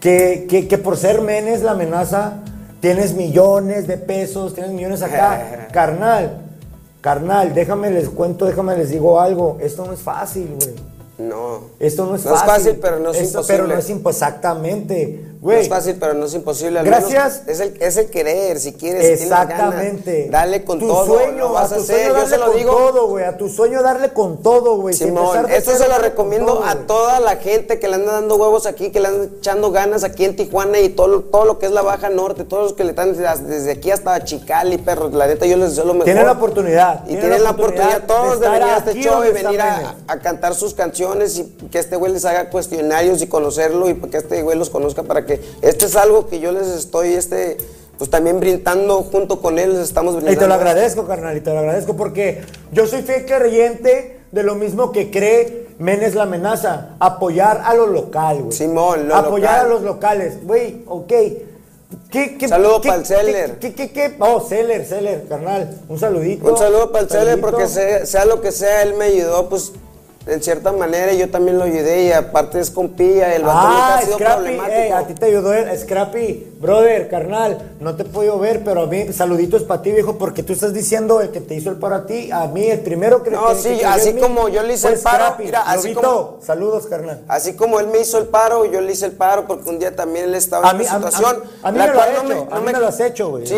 [0.00, 2.34] que, que, que por ser menes la amenaza
[2.80, 5.68] tienes millones de pesos, tienes millones acá.
[5.72, 6.38] carnal,
[7.00, 9.58] carnal, déjame les cuento, déjame les digo algo.
[9.60, 10.74] Esto no es fácil, güey.
[11.16, 11.60] No.
[11.78, 12.64] Esto no es No es fácil.
[12.64, 13.56] fácil, pero no es Esto- imposible.
[13.62, 14.26] Pero no es imposible.
[14.26, 15.24] Exactamente.
[15.44, 16.78] No es fácil, pero no es imposible.
[16.78, 17.42] al Gracias.
[17.46, 19.20] menos Es el, es el querer, si quieres.
[19.20, 20.28] si ganas, Exactamente.
[20.30, 21.04] dale con tu todo.
[21.06, 22.06] Sueño, lo vas a, tu hacer.
[22.06, 22.72] Sueño Yo se lo con digo.
[22.72, 23.24] todo, güey.
[23.24, 24.94] A tu sueño darle con todo, güey.
[24.94, 28.36] Simón, de esto se lo recomiendo todo, a toda la gente que le anda dando
[28.36, 31.66] huevos aquí, que le andan echando ganas aquí en Tijuana y todo, todo lo que
[31.66, 35.12] es la Baja Norte, todos los que le están desde, aquí hasta Chicali, perros.
[35.12, 36.06] La neta, yo les deseo lo mejor.
[36.06, 37.04] Tienen la oportunidad.
[37.06, 40.18] Y tienen la oportunidad todos de estar venir a este show y venir a, a
[40.20, 44.42] cantar sus canciones y que este güey les haga cuestionarios y conocerlo y que este
[44.42, 47.56] güey los conozca para que este es algo que yo les estoy este
[47.98, 50.40] pues también brindando junto con él, les estamos Y brindando.
[50.40, 52.42] te lo agradezco, carnal, y te lo agradezco porque
[52.72, 57.88] yo soy fiel creyente de lo mismo que cree Menes la amenaza, apoyar a lo
[57.88, 58.52] local, güey.
[58.56, 59.66] Simón, lo Apoyar local.
[59.66, 61.12] a los locales, güey, ok.
[62.10, 63.58] ¿Qué, qué, Saludo pa'l qué- Celler.
[63.58, 64.14] ¿Qué, qué, qué?
[64.20, 65.76] Oh, Celler, Celler, carnal.
[65.88, 66.48] Un saludito.
[66.48, 67.40] Un saludo para el Saludito.
[67.40, 69.72] porque sea, sea lo que sea, él me ayudó, pues,
[70.26, 73.98] en cierta manera, yo también lo ayudé, y aparte es compilla, el vato nunca Ah,
[73.98, 74.76] ha sido Scrappy, problemático.
[74.80, 78.86] ey, a ti te ayudó Scrappy, brother, carnal, no te he podido ver, pero a
[78.86, 81.96] mí, saluditos para ti, viejo, porque tú estás diciendo el que te hizo el paro
[81.96, 84.62] a ti, a mí, el primero que No, que- sí, que así mí como yo
[84.62, 85.44] le hice el paro, Scrappy.
[85.44, 87.22] mira, así Lobito, como- saludos, carnal.
[87.28, 89.94] Así como él me hizo el paro, yo le hice el paro porque un día
[89.94, 91.42] también él estaba A en mí- una a situación.
[91.62, 93.28] a mí la me lo cual ha no hecho, a mí me lo has hecho,
[93.30, 93.56] güey, Sí,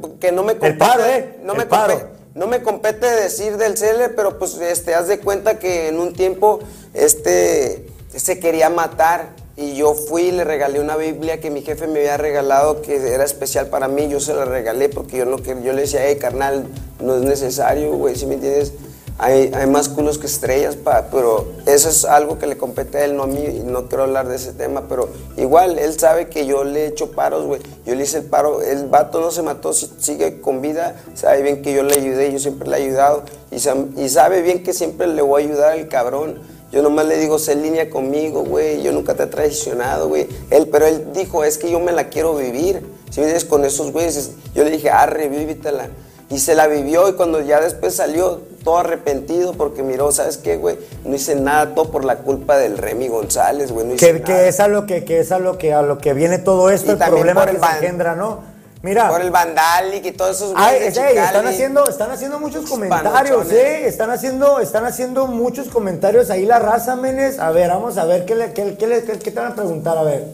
[0.00, 0.66] pues, que no me compete.
[0.66, 1.92] El paro, eh, No el me paro.
[1.94, 2.17] compete.
[2.34, 6.12] No me compete decir del Cele, pero pues este, haz de cuenta que en un
[6.12, 6.60] tiempo
[6.94, 11.88] este se quería matar y yo fui y le regalé una Biblia que mi jefe
[11.88, 15.38] me había regalado que era especial para mí, yo se la regalé porque yo no
[15.38, 16.66] yo le decía, hey carnal,
[17.00, 18.72] no es necesario, güey, si me entiendes?
[19.20, 23.16] Hay, más culos que estrellas, pa, pero eso es algo que le compete a él,
[23.16, 26.46] no a mí, y no quiero hablar de ese tema, pero igual, él sabe que
[26.46, 29.42] yo le he hecho paros, güey, yo le hice el paro, el vato no se
[29.42, 32.82] mató, si- sigue con vida, sabe bien que yo le ayudé, yo siempre le he
[32.84, 36.38] ayudado, y, sa- y sabe bien que siempre le voy a ayudar al cabrón,
[36.70, 40.68] yo nomás le digo, sé línea conmigo, güey, yo nunca te he traicionado, güey, él,
[40.70, 44.30] pero él dijo, es que yo me la quiero vivir, si vienes con esos güeyes,
[44.54, 45.88] yo le dije, arre, vívitela,
[46.30, 50.56] Y se la vivió y cuando ya después salió todo arrepentido porque miró, ¿sabes qué,
[50.58, 50.78] güey?
[51.04, 53.86] No hice nada, todo por la culpa del Remy González, güey.
[53.86, 54.24] No hice Que, nada.
[54.26, 56.68] que es a lo que, que es a lo que a lo que viene todo
[56.68, 58.40] esto, Y el problema por que el se engendra, ¿no?
[58.82, 62.38] Mira, Por el Vandalic y todos esos Ay, güeyes de ey, están haciendo, están haciendo
[62.38, 63.50] muchos comentarios.
[63.50, 63.88] ¿eh?
[63.88, 67.40] Están haciendo, están haciendo muchos comentarios ahí la raza, Menes.
[67.40, 70.02] A ver, vamos a ver qué, le- qué, qué- qué te van a preguntar, a
[70.04, 70.26] ver.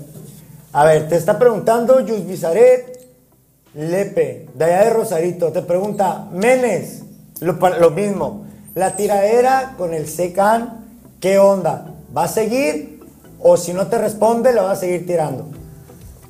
[0.75, 2.99] A ver, te está preguntando Yus Bizaret
[3.75, 5.53] Lepe, de allá de Rosarito.
[5.53, 7.03] Te pregunta, Menes,
[7.41, 8.47] lo, lo mismo.
[8.75, 10.85] La tiradera con el Secan,
[11.21, 11.95] ¿qué onda?
[12.17, 13.01] ¿Va a seguir?
[13.41, 15.47] O si no te responde, lo va a seguir tirando.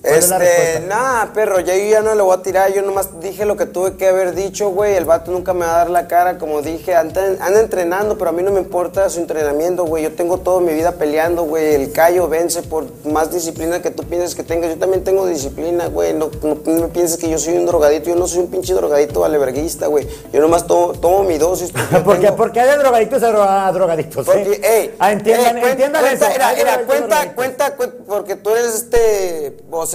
[0.04, 2.82] ¿Cuál es la Este, nada, perro, ya yo ya no le voy a tirar, yo
[2.82, 5.78] nomás dije lo que tuve que haber dicho, güey, el vato nunca me va a
[5.78, 9.20] dar la cara, como dije, anda, anda entrenando, pero a mí no me importa su
[9.20, 13.80] entrenamiento, güey, yo tengo toda mi vida peleando, güey, el callo vence por más disciplina
[13.80, 17.38] que tú piensas que tengas, yo también tengo disciplina, güey, no, no, pienses que yo
[17.38, 21.24] soy un drogadito, yo no soy un pinche drogadito valeverguista, güey, yo nomás tomo, tomo
[21.24, 21.72] mi dosis.
[22.04, 24.26] porque tengo- porque hay drogaditos a, dro- a drogaditos.
[24.26, 24.60] porque, ¿eh?
[24.80, 26.32] ey, Ah, entiendan, ey, cuen- entiendan cuenta, eso.
[26.34, 29.93] mira, hay de mira, drogaditos a cuenta, cuenta, cuen- porque tú eres este, o sea...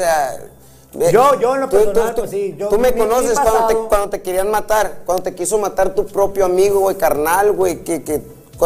[1.11, 3.67] Yo- yo en lo tú- tú- personal, tú- pues sí, yo- tú me conoces cuando
[3.67, 7.83] te, cuando te querían matar, cuando te quiso matar tu propio amigo, güey, carnal, güey,
[7.83, 8.21] que, que,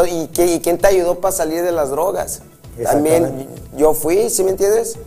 [0.10, 2.42] y, que- y quién te ayudó para salir de las drogas.
[2.82, 4.98] También yo fui, ¿sí me entiendes?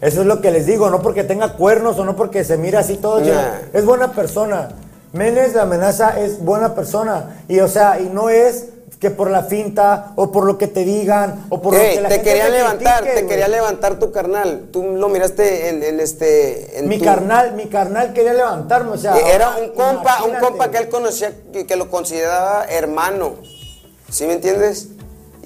[0.00, 2.80] Eso es lo que les digo, no porque tenga cuernos o no porque se mira
[2.80, 3.20] así todo.
[3.20, 3.24] Nah.
[3.26, 3.40] lleno.
[3.72, 4.68] Es buena persona.
[5.12, 7.42] Menes, la amenaza, es buena persona.
[7.48, 8.66] Y o sea, y no es
[9.00, 12.08] que por la finta o por lo que te digan o por lo que la
[12.08, 14.68] te gente querían te levantar, critique, te quería levantar tu carnal.
[14.72, 16.78] Tú lo miraste en, en este...
[16.78, 19.16] en Mi tu- carnal, mi carnal quería levantarme, o sea.
[19.16, 23.34] Era un compa, un compa que él conocía, que, que lo consideraba hermano.
[24.10, 24.88] ¿Sí me entiendes?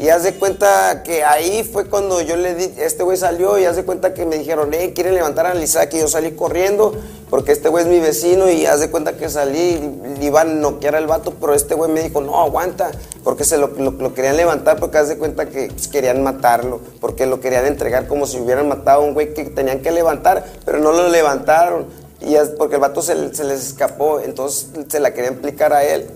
[0.00, 3.64] Y haz de cuenta que ahí fue cuando yo le di, este güey salió y
[3.64, 6.94] haz de cuenta que me dijeron, eh, quieren levantar a Isaac y yo salí corriendo
[7.28, 9.80] porque este güey es mi vecino y haz de cuenta que salí
[10.20, 12.92] y iban a noquear al vato, pero este güey me dijo, no, aguanta,
[13.24, 17.26] porque se lo, lo- querían levantar porque haz de cuenta que pues, querían matarlo, porque
[17.26, 20.78] lo querían entregar como si hubieran matado a un güey que tenían que levantar, pero
[20.78, 21.86] no lo levantaron.
[22.20, 25.82] Y es porque el vato se, se les escapó, entonces se la querían explicar a
[25.84, 26.08] él.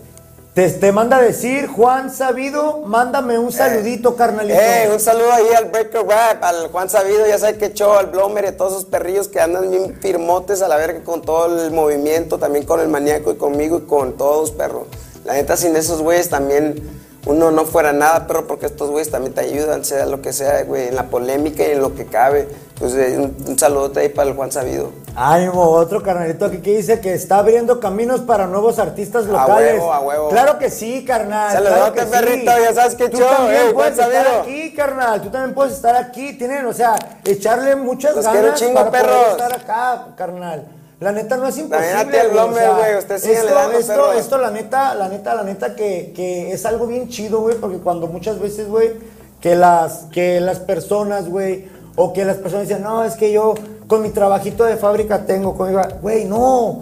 [0.54, 4.60] Te, te manda a decir, Juan Sabido, mándame un saludito, carnalito.
[4.60, 8.08] Eh, un saludo ahí al Breaker Rap, al Juan Sabido, ya sabe que show, al
[8.08, 11.64] Blomer y a todos esos perrillos que andan bien firmotes a la verga con todo
[11.64, 14.86] el movimiento, también con el maníaco y conmigo y con todos, perro.
[15.24, 16.82] La neta, sin esos güeyes también
[17.26, 20.64] uno no fuera nada, perro, porque estos güeyes también te ayudan, sea lo que sea,
[20.64, 22.48] güey, en la polémica y en lo que cabe.
[22.78, 24.90] Pues eh, un, un saludote ahí para el Juan Sabido.
[25.14, 29.74] Ánimo, otro carnalito aquí que dice que está abriendo caminos para nuevos artistas A locales.
[29.74, 30.28] huevo, a huevo.
[30.30, 31.52] Claro que sí, carnal.
[31.52, 32.06] Saludote, claro que sí.
[32.10, 34.42] perrito, ya sabes qué Tú show, también eh, puedes Juan estar Sabido.
[34.42, 35.22] aquí, carnal.
[35.22, 36.32] Tú también puedes estar aquí.
[36.32, 39.30] Tienen, o sea, echarle muchas Los ganas quiero chingo, para poder perros.
[39.32, 40.64] estar acá, carnal.
[41.02, 41.90] La neta no es imposible.
[42.20, 42.30] el
[42.76, 46.64] güey, usted esto, dando, esto, esto, la neta, la neta, la neta que, que es
[46.64, 48.92] algo bien chido, güey, porque cuando muchas veces, güey,
[49.40, 53.54] que las, que las personas, güey, o que las personas dicen, no, es que yo
[53.88, 55.88] con mi trabajito de fábrica tengo, con mi fa-".
[56.00, 56.78] güey, no,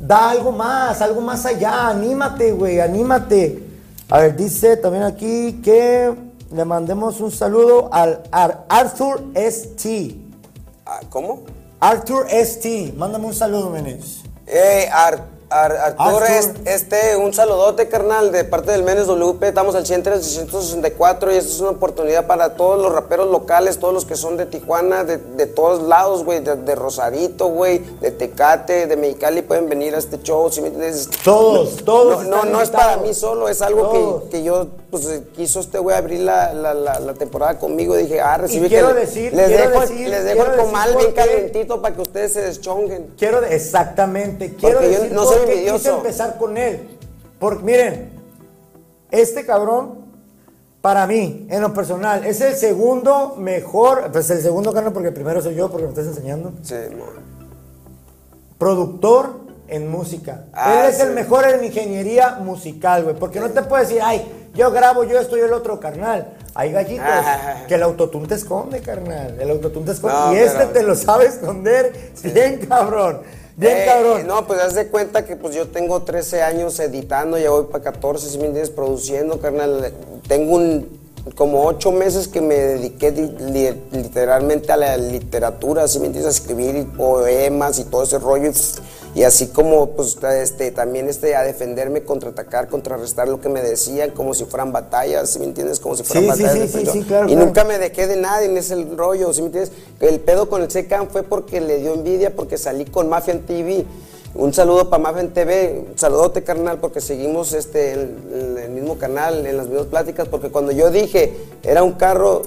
[0.00, 3.62] da algo más, algo más allá, anímate, güey, anímate.
[4.08, 6.14] A ver, dice también aquí que
[6.50, 10.16] le mandemos un saludo al Ar- Arthur ST.
[10.86, 11.40] Ah, ¿Cómo?
[11.80, 14.22] Arthur ST, mándame un saludo, Menes.
[14.46, 16.24] Eh, Ar- Ar- Artur, Artur.
[16.30, 19.48] es- este, un saludote, carnal, de parte del Menes WP.
[19.48, 23.94] Estamos al 100 664 y esta es una oportunidad para todos los raperos locales, todos
[23.94, 28.10] los que son de Tijuana, de, de todos lados, güey, de, de Rosarito, güey, de
[28.10, 31.08] Tecate, de Mexicali, pueden venir a este show, ¿sí me entiendes?
[31.24, 33.90] Todos, todos No, no, es para mí solo, es algo
[34.28, 37.96] que, que yo, pues, quiso este güey abrir la, la, la, la temporada conmigo.
[37.96, 40.60] Dije, ah, recibí quiero que le- decir- les quiero dejo, decir- les dejo quiero el
[40.60, 41.14] comal bien qué.
[41.14, 43.14] calientito para que ustedes se deschonguen.
[43.18, 46.98] Quiero, exactamente, quiero Porque yo decir no por soy qué quise empezar con él.
[47.38, 48.10] Porque miren,
[49.10, 50.06] este cabrón,
[50.80, 55.14] para mí, en lo personal, es el segundo mejor, pues el segundo carnal porque el
[55.14, 56.74] primero soy yo, porque me estás enseñando, Sí,
[58.58, 60.44] productor en música.
[60.52, 61.02] Ah, él es sí.
[61.02, 65.18] el mejor en ingeniería musical, güey, porque no te puedo decir, ay, yo grabo, yo
[65.18, 66.34] esto y el otro, carnal.
[66.54, 67.64] Hay gallitos Ah.
[67.68, 69.36] que el autotune te esconde, carnal.
[69.38, 70.16] El autotune te esconde.
[70.18, 73.20] No, y este pero- te lo sabe esconder bien cabrón.
[73.58, 74.26] Bien Eh, cabrón.
[74.28, 77.82] No, pues haz de cuenta que pues yo tengo 13 años editando, ya voy para
[77.82, 79.92] 14, si me entiendes, produciendo, carnal.
[80.28, 80.97] Tengo un
[81.34, 86.34] como 8 meses que me dediqué li- li- literalmente a la literatura, si me entiendes,
[86.34, 88.50] a escribir poemas y todo ese rollo.
[89.14, 93.62] Y, y así como pues este, también este, a defenderme, contraatacar, contrarrestar lo que me
[93.62, 96.70] decían, como si fueran batallas, si me entiendes, como si fueran Sí, sí, batallas.
[96.70, 97.46] sí, sí, sí, claro, y claro.
[97.46, 99.72] nunca me dejé de nadie en ese rollo, ¿sí me entiendes?
[100.00, 103.46] El pedo con el Secan fue porque le dio envidia porque salí con Mafia en
[103.46, 103.84] TV.
[104.38, 108.96] Un saludo para Mafen TV, un saludote carnal, porque seguimos este, en, en el mismo
[108.96, 112.42] canal, en las mismas pláticas, porque cuando yo dije, era un carro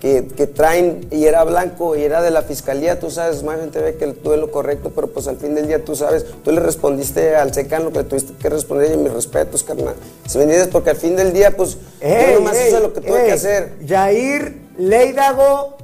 [0.00, 3.94] que, que traen y era blanco y era de la fiscalía, tú sabes, Mafen TV,
[3.94, 7.36] que tuve lo correcto, pero pues al fin del día tú sabes, tú le respondiste
[7.36, 9.94] al secán lo que le tuviste que responder y mis respetos, carnal.
[10.26, 12.92] Si me entiendes, porque al fin del día, pues Ey, yo nomás ey, hice lo
[12.92, 13.72] que tuve ey, que hacer.
[13.86, 15.76] Jair Leidago,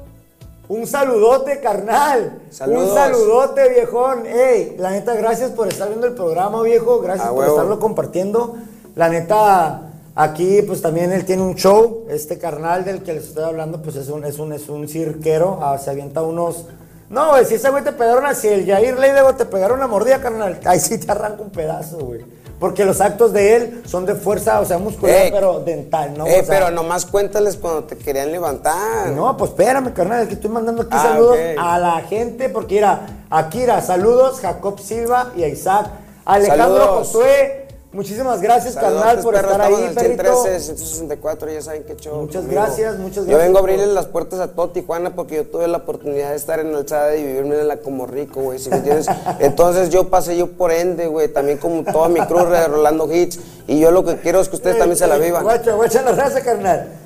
[0.68, 2.40] un saludote, carnal.
[2.50, 2.88] Saludos.
[2.88, 4.26] Un saludote, viejón.
[4.26, 7.00] Ey, la neta, gracias por estar viendo el programa, viejo.
[7.00, 7.52] Gracias por huevo.
[7.52, 8.56] estarlo compartiendo.
[8.94, 12.06] La neta, aquí, pues también él tiene un show.
[12.08, 15.58] Este carnal del que les estoy hablando, pues es un, es un, es un cirquero.
[15.60, 16.66] Ah, se avienta unos.
[17.10, 20.20] No, güey, si ese güey te pegaron así, el Jair Leidago te pegaron una mordida,
[20.20, 20.58] carnal.
[20.64, 22.24] Ahí sí te arranca un pedazo, güey.
[22.62, 25.32] Porque los actos de él son de fuerza, o sea, muscular, Ey.
[25.32, 26.24] pero dental, ¿no?
[26.28, 29.08] Eh, O sea, pero nomás cuéntales cuando te querían levantar.
[29.10, 32.76] no, pues espérame, carnal, es que estoy mandando aquí Ah, saludos a la gente, porque
[32.76, 35.86] mira, aquí mira, saludos, Jacob Silva y a Isaac.
[36.24, 37.08] Alejandro Saludos.
[37.08, 37.61] Josué,
[37.92, 40.42] muchísimas gracias, carnal, por perro, estar ahí, en el perrito.
[40.42, 42.20] 113, 164, ya saben qué show.
[42.20, 42.60] Muchas conmigo.
[42.60, 45.68] gracias, muchas Yo gracias vengo a abrirle las puertas a todo Tijuana porque yo tuve
[45.68, 48.76] la oportunidad de estar en Alzada y vivirme en la como rico, güey, ¿sí me
[48.76, 49.06] entiendes?
[49.40, 53.38] Entonces yo pasé yo por ende, güey, también como toda mi cruz de Rolando Hits
[53.66, 55.42] y yo lo que quiero es que ustedes también se la vivan.
[55.42, 57.01] Guacha, guacha la raza, carnal.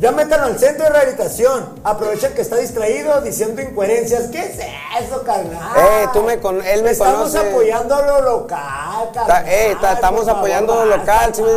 [0.00, 1.68] Ya métanlo al centro de rehabilitación.
[1.84, 4.28] Aprovechen que está distraído diciendo incoherencias.
[4.28, 4.58] ¿Qué es
[5.04, 5.76] eso, carnal?
[5.76, 7.38] Eh, tú me con- él me Estamos conoce.
[7.50, 9.44] apoyando lo local, carnal.
[9.46, 11.50] eh, ta- estamos favor, apoyando lo local, ¿sí me.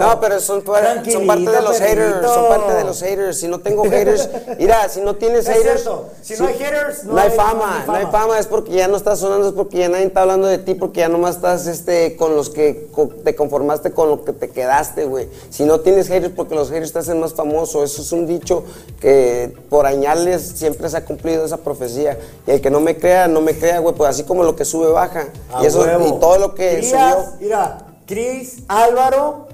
[0.00, 3.38] No, pero son, son parte de los haters, son parte de los haters.
[3.38, 7.04] Si no tengo haters, mira, si no tienes Es haters, cierto, si no hay haters,
[7.04, 8.38] no no hay hay- fama, no hay fama.
[8.38, 11.00] es porque ya no estás sonando, es porque ya nadie está hablando de ti, porque
[11.00, 12.88] ya nomás estás este, con los que
[13.24, 15.28] te conformaste con lo que te quedaste, güey.
[15.50, 18.64] Si no tienes haters, porque los haters te hacen más famoso, eso es un dicho
[19.00, 22.18] que por añales siempre se ha cumplido esa profecía.
[22.46, 24.64] Y el que no me crea, no me crea, güey, pues así como lo que
[24.64, 25.26] sube, baja.
[25.62, 26.06] Y, eso, huevo.
[26.08, 27.36] y todo lo que Crías, subió.
[27.40, 29.46] Mira, Cris, Álvaro,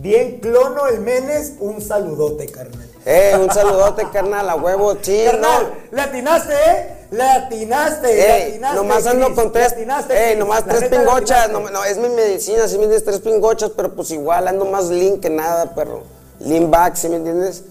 [0.00, 2.88] bien clono el Menes, un saludote, carnal.
[3.04, 5.96] Eh, un saludote, carnal, a huevo, sí, Carnal, no.
[5.96, 6.96] le atinaste, ¿eh?
[7.10, 8.76] Le atinaste, le Ey, atinaste.
[8.76, 9.74] nomás ando con tres,
[10.08, 13.92] ey, nomás tres pingochas, no, no, es mi medicina, si me entiendes, tres pingochas, pero
[13.92, 16.02] pues igual ando más lean que nada, perro.
[16.44, 17.64] Lean back, ¿sí me entiendes?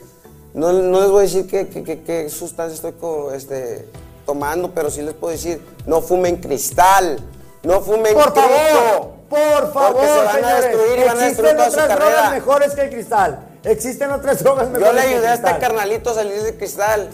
[0.53, 3.87] No, no les voy a decir qué, qué, qué- qué sustancia estoy co- este,
[4.25, 7.19] tomando, pero sí les puedo decir, no fumen cristal,
[7.63, 11.51] no fumen Por favor, por favor, Porque se van a destruir y van a destruir
[11.51, 12.29] Existen toda su otras drogas carrera.
[12.31, 13.39] mejores que el cristal.
[13.63, 15.61] Existen otras drogas mejores Yo le que el ayudé a este cristal.
[15.61, 17.09] carnalito a salir de cristal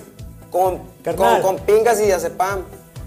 [0.52, 1.42] con, Carnal.
[1.42, 2.62] con, con pingas y diazepam.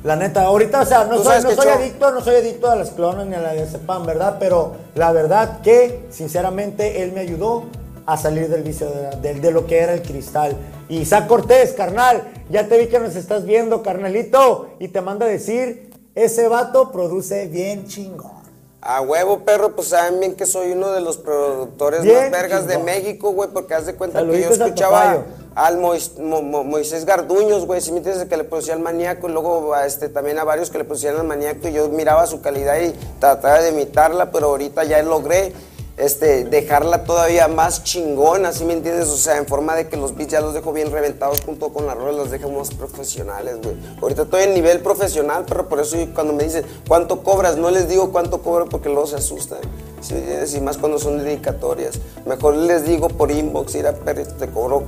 [0.04, 2.20] La neta, ahorita, o sea, no Tú soy, sabes no que soy yo- adicto, no
[2.22, 4.36] soy adicto a las clonas ni a la diazepam, ¿verdad?
[4.38, 7.64] Pero la verdad que, sinceramente, él me ayudó
[8.06, 10.56] a salir del vicio de, de- de lo que era el cristal.
[10.88, 15.26] Y Isaac Cortés, carnal, ya te vi que nos estás viendo, carnalito, y te manda
[15.26, 18.40] a decir, ese vato produce bien chingón.
[18.82, 22.66] A huevo, perro, pues saben bien que soy uno de los productores Bien, más vergas
[22.66, 22.78] de.
[22.78, 27.66] México, güey, porque haz de cuenta que yo escuchaba al Mois- Mo- Mo- Moisés Garduños,
[27.66, 30.44] güey, si me entiendes, que le producía al maníaco, y luego a este, también a
[30.44, 34.30] varios que le producían al maníaco, y yo miraba su calidad y trataba de imitarla,
[34.30, 35.52] pero ahorita ya logré
[36.00, 39.08] este, dejarla todavía más chingona, ¿sí me entiendes?
[39.08, 41.86] O sea, en forma de que los beats ya los dejo bien reventados junto con
[41.86, 43.76] las rolas, los dejo más profesionales, güey.
[44.00, 47.56] Ahorita estoy en nivel profesional, pero por eso cuando me dicen, ¿cuánto cobras?
[47.56, 49.60] No les digo cuánto cobro porque luego se asustan,
[50.00, 50.54] ¿sí me entiendes?
[50.54, 51.98] Y más cuando son dedicatorias.
[52.24, 54.84] Mejor les digo por inbox, ir a te cobro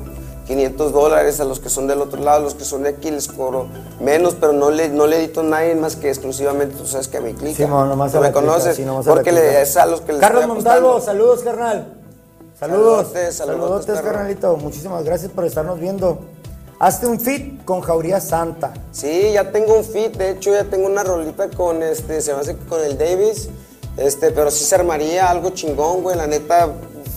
[0.47, 3.29] 500 dólares a los que son del otro lado, los que son de aquí les
[3.29, 3.67] cobro
[4.01, 7.19] menos, pero no le, no le edito a nadie más que exclusivamente, tú sabes que
[7.19, 7.57] a mi clica.
[7.57, 9.87] Sí, no, nomás a me clica, conoces, sí, nomás a la porque le, es a
[9.87, 11.95] los que les Carlos Montalvo, saludos, carnal.
[12.59, 13.09] Saludos.
[13.09, 14.57] Saludotes, saludotes, Saludotes, carnalito.
[14.57, 16.21] Muchísimas gracias por estarnos viendo.
[16.79, 18.73] Hazte un fit con Jauría Santa.
[18.91, 22.41] Sí, ya tengo un fit, de hecho ya tengo una rolita con este, se me
[22.41, 23.49] hace con el Davis,
[23.97, 26.73] este, pero sí se armaría algo chingón, güey, la neta,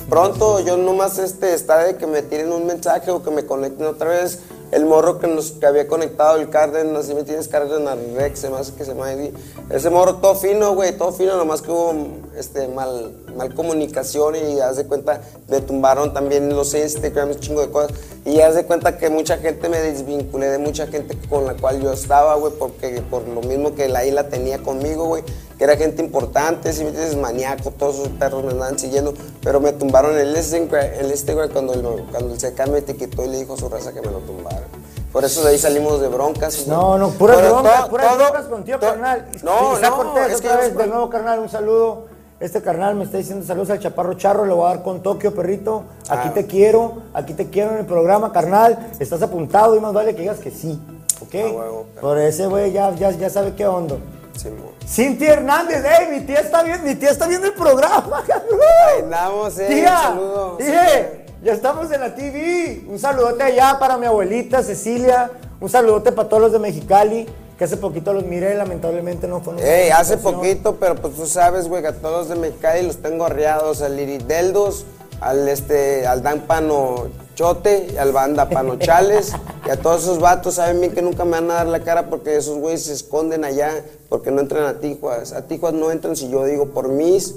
[0.10, 3.86] pronto yo nomás este, está de que me tiren un mensaje o que me conecten
[3.86, 4.40] otra vez
[4.72, 8.50] el morro que nos que había conectado el Cárdenas, así me tienes Cárdenas Rex, se
[8.50, 9.34] me hace que se ahí.
[9.70, 11.94] Ese morro todo fino, güey, todo fino, nomás que hubo
[12.36, 17.70] este, mal, mal comunicación y haz de cuenta, me tumbaron también los Instagrams, chingo de
[17.70, 17.98] cosas.
[18.26, 21.82] Y haz de cuenta que mucha gente me desvinculé de mucha gente con la cual
[21.82, 25.24] yo estaba, güey, porque por lo mismo que la isla tenía conmigo, güey,
[25.58, 29.60] que era gente importante, si me entiendes, maníaco, todos esos perros me andaban siguiendo, pero
[29.60, 31.82] me tumbaron el Instagram, el Instagram cuando el,
[32.12, 34.64] cuando el CK me etiquetó y le dijo a su raza que me lo tumbara.
[35.12, 36.68] Por eso de ahí salimos de broncas.
[36.68, 39.26] No, no, puras Pero broncas, todo- puras todo- broncas contigo, todo- carnal.
[39.44, 42.14] No, Isaac no, Cortés, es que otra vez, de nuevo, carnal, un saludo.
[42.38, 45.34] Este carnal me está diciendo saludos al Chaparro Charro, le voy a dar con Tokio,
[45.34, 45.84] perrito.
[46.10, 46.34] Aquí Ah.
[46.34, 48.90] te quiero, aquí te quiero en el programa, carnal.
[49.00, 50.78] Estás apuntado y más vale que digas que sí,
[51.22, 51.34] ¿ok?
[51.58, 52.00] Ah.
[52.02, 53.96] Por ese güey ya, ya, ya sabe qué onda.
[54.36, 54.75] Simón.
[54.88, 58.24] Cintia Hernández, ey, mi tía está viendo, mi tía está viendo el programa.
[58.88, 59.68] Ahí andamos, eh.
[59.68, 60.58] Tía, un saludo.
[60.58, 62.84] dije, ya estamos en la TV.
[62.88, 65.32] Un saludote allá para mi abuelita Cecilia.
[65.60, 67.28] Un saludote para todos los de Mexicali,
[67.58, 69.64] que hace poquito los miré, lamentablemente no fueron.
[69.64, 73.26] Ey, hace poquito, pero pues tú sabes, güey, que a todos de Mexicali los tengo
[73.26, 74.86] arreados, al Irideldos,
[75.22, 79.34] al este, al Dan Pano Chote, y al Banda Pano Chales,
[79.66, 82.10] y a todos esos vatos saben bien que nunca me van a dar la cara
[82.10, 85.34] porque esos güeyes se esconden allá, porque no entran a Tijuas.
[85.34, 87.36] A Tijuas no entran si yo digo por mis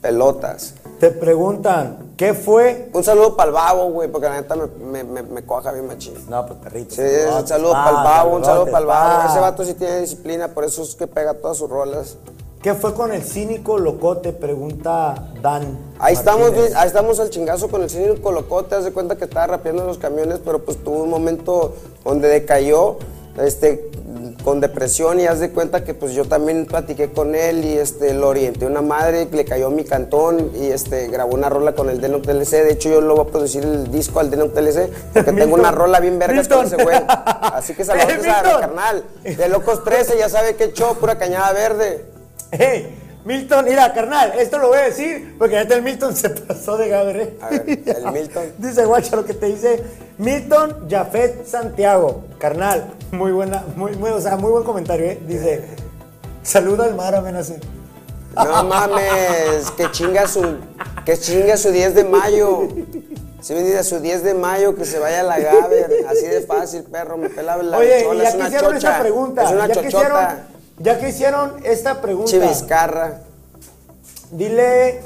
[0.00, 0.74] pelotas.
[1.00, 2.88] Te preguntan, ¿qué fue?
[2.92, 5.86] Un saludo para el babo, güey, porque la neta me, me, me, me cuaja bien
[5.86, 6.14] machín.
[6.28, 6.94] No, pues perrito.
[6.94, 7.02] Sí,
[7.36, 9.30] un saludo para el babo, un saludo para el babo.
[9.30, 12.16] Ese vato sí tiene disciplina, por eso es que pega todas sus rolas.
[12.64, 14.32] ¿Qué fue con el cínico locote?
[14.32, 15.78] Pregunta Dan.
[15.98, 16.74] Ahí estamos, Martínez.
[16.74, 19.98] ahí estamos al chingazo con el señor Colocote, haz de cuenta que estaba rapeando los
[19.98, 21.74] camiones, pero pues tuvo un momento
[22.06, 22.96] donde decayó,
[23.36, 23.90] este,
[24.42, 28.14] con depresión y haz de cuenta que pues yo también platiqué con él y este,
[28.14, 31.90] lo orienté a una madre, le cayó mi cantón y este, grabó una rola con
[31.90, 34.88] el Denoc TLC, de hecho yo lo voy a producir el disco al Denoc TLC,
[35.12, 39.48] porque tengo una rola bien vergas con ese güey, así que saludos a carnal, de
[39.50, 42.13] Locos 13, ya sabe que show, pura cañada verde.
[42.56, 46.76] Hey, Milton, mira, carnal, esto lo voy a decir porque ahorita el Milton se pasó
[46.76, 47.36] de gabre.
[47.40, 48.44] A ver, el Milton.
[48.58, 49.82] dice, guacha, lo que te dice
[50.18, 52.24] Milton Jafet Santiago.
[52.38, 55.18] Carnal, muy buena, muy, muy, o sea, muy buen comentario, ¿eh?
[55.26, 55.64] Dice,
[56.42, 57.54] saluda al mar, amenaza.
[58.36, 60.56] No mames, que chinga su,
[61.04, 62.68] que chinga su 10 de mayo.
[63.40, 66.04] Si me dice su 10 de mayo, que se vaya a la Gaber.
[66.08, 68.72] Así de fácil, perro, me pela la Oye, bichola, y ya es que una hicieron
[68.74, 68.88] chocha.
[68.90, 70.46] esta pregunta, Es una ya que hicieron, chochota.
[70.78, 73.20] Ya que hicieron esta pregunta, Chiviscarra.
[74.30, 75.00] dile,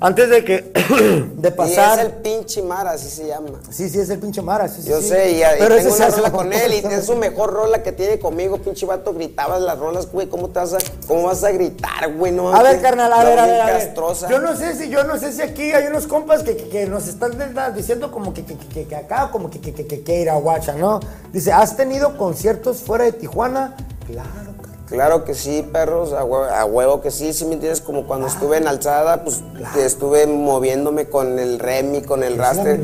[0.00, 0.56] antes de que,
[1.36, 3.60] de Y pasar, es el pinche Mara, así se llama.
[3.70, 5.08] sí, sí, es el pinche Mara, sí, Yo sí.
[5.08, 7.52] sé, y, y Pero ese tengo una rola la con él y es su mejor
[7.54, 11.22] rola que tiene conmigo, pinche vato, gritabas las rolas, güey, ¿cómo te vas a, cómo
[11.22, 12.32] vas a gritar, güey?
[12.32, 14.28] No, A ver, carnal, a ver, a ver, a.
[14.28, 16.86] Yo no sé si, yo no sé si aquí hay unos compas que, que- que
[16.86, 17.32] nos están
[17.74, 21.00] diciendo como que, que, que- que acá, como que, que, que, que, que Irahuacha, ¿no?
[21.32, 23.74] Dice, ¿has tenido conciertos fuera de Tijuana?
[24.06, 24.52] Claro.
[24.86, 28.26] Claro que sí, perros, a huevo, a huevo que sí, sí me entiendes, como cuando
[28.26, 29.42] estuve en Alzada, pues
[29.78, 32.80] estuve moviéndome con el Remy, con el Raster,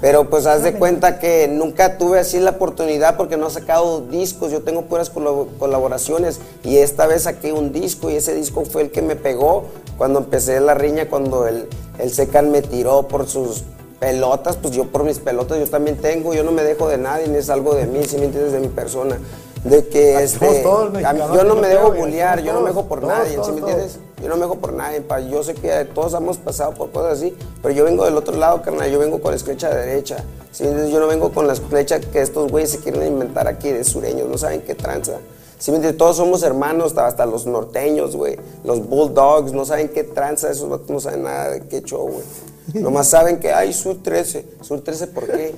[0.00, 4.00] pero pues haz de cuenta que nunca tuve así la oportunidad porque no he sacado
[4.00, 8.64] discos, yo tengo puras colab- colaboraciones y esta vez saqué un disco y ese disco
[8.64, 9.64] fue el que me pegó
[9.96, 11.68] cuando empecé la riña, cuando el,
[11.98, 13.62] el Secan me tiró por sus
[14.00, 17.28] pelotas, pues yo por mis pelotas yo también tengo, yo no me dejo de nadie,
[17.28, 19.18] ni es algo de mí, si me entiendes, de mi persona.
[19.64, 22.68] De que este, todos a mí- mexicanos, yo no me dejo bullear, yo no me
[22.68, 23.98] dejo por todos, nadie, todos, ¿sí me entiendes?
[24.22, 25.20] Yo no me dejo por nadie, pa.
[25.20, 28.60] yo sé que todos hemos pasado por cosas así, pero yo vengo del otro lado,
[28.60, 30.18] carnal, yo vengo con la flecha derecha,
[30.52, 30.64] ¿sí?
[30.64, 34.28] Yo no vengo con las flechas que estos güeyes se quieren inventar aquí de sureños,
[34.28, 35.14] no saben qué tranza.
[35.58, 35.96] ¿Sí me entiendes?
[35.98, 40.68] Todos somos hermanos, hasta, hasta los norteños, güey, los bulldogs, no saben qué tranza, esos
[40.68, 42.82] vatos no saben nada de qué show, güey.
[42.82, 45.54] Nomás saben que hay Sur 13, Sur 13, ¿por qué?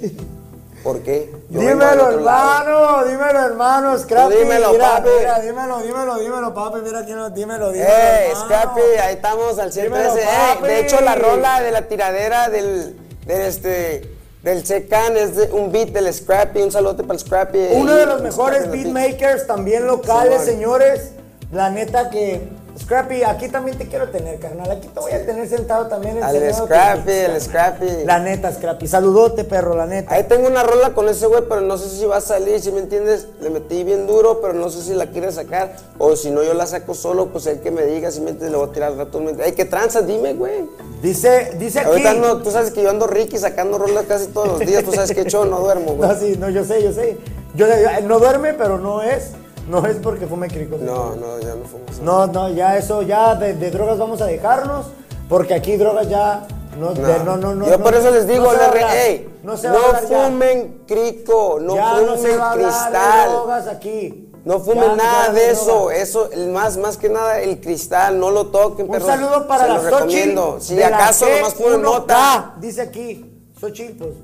[0.87, 1.33] ¿Por qué?
[1.51, 4.37] Yo dímelo, hermano, dímelo, hermano, Scrappy.
[4.37, 5.09] dímelo, mira, papi.
[5.19, 7.91] mira, dímelo, dímelo, dímelo, papi, mira quién lo, dímelo, dímelo.
[7.91, 8.45] ¡Eh, hermano.
[8.45, 8.81] Scrappy!
[9.03, 10.11] Ahí estamos al 113.
[10.21, 14.09] Dímelo, Eh, de hecho, la rola de la tiradera del, del este,
[14.45, 16.63] del Secan es de- un beat del Scrappy.
[16.63, 17.59] Un saludo para el Scrappy.
[17.73, 21.15] Uno de los mejores beatmakers, también locales, señores.
[21.51, 22.49] La neta que,
[22.79, 24.71] Scrappy, aquí también te quiero tener, carnal.
[24.71, 26.23] Aquí te voy a tener sentado también.
[26.23, 27.41] Al Scrappy, el.
[27.41, 27.87] Scrappy.
[28.05, 28.87] La neta, Scrappy.
[28.87, 30.15] Saludote, perro, la neta.
[30.15, 32.71] Ahí tengo una rola con ese güey, pero no sé si va a salir, si
[32.73, 33.29] me entiendes.
[33.41, 35.77] Le metí bien duro, pero no sé si la quiere sacar.
[35.99, 38.53] O si no, yo la saco solo, pues el que me diga, si me entiendes,
[38.53, 39.21] le voy a tirar al rato.
[39.43, 40.03] ¡Ey, qué tranza!
[40.03, 40.69] Dime, güey.
[41.03, 41.89] Dice, dice aquí.
[41.89, 44.85] Ahorita no, tú sabes que yo ando Ricky sacando rolas casi todos los días.
[44.85, 46.09] Tú sabes que yo no duermo, güey.
[46.17, 47.17] No, sí, no, yo sé, yo sé.
[47.55, 49.31] Yo, yo- no duerme, pero no es.
[49.71, 50.77] No es porque fume crico.
[50.81, 51.99] No, no, ya no fuimos.
[52.01, 54.87] No, no, ya eso, ya de, de drogas vamos a dejarnos.
[55.29, 56.47] Porque aquí drogas ya.
[56.79, 57.67] No, de- no, no, no.
[57.67, 58.97] Yo no- por eso les digo, no a le re- hablar.
[58.97, 60.25] ey, no no, se va a hablar ya.
[60.29, 64.31] fumen crico, no ya fumen no se va a cristal, drogas aquí.
[64.45, 68.49] no fumen nada de eso, eso, el más, más que nada el cristal, no lo
[68.49, 70.59] toquen, Un saludo para se la lo recomiendo.
[70.61, 71.83] Si acaso nomás fumen G1K.
[71.83, 74.15] nota, Dice aquí, Xochitl, pues,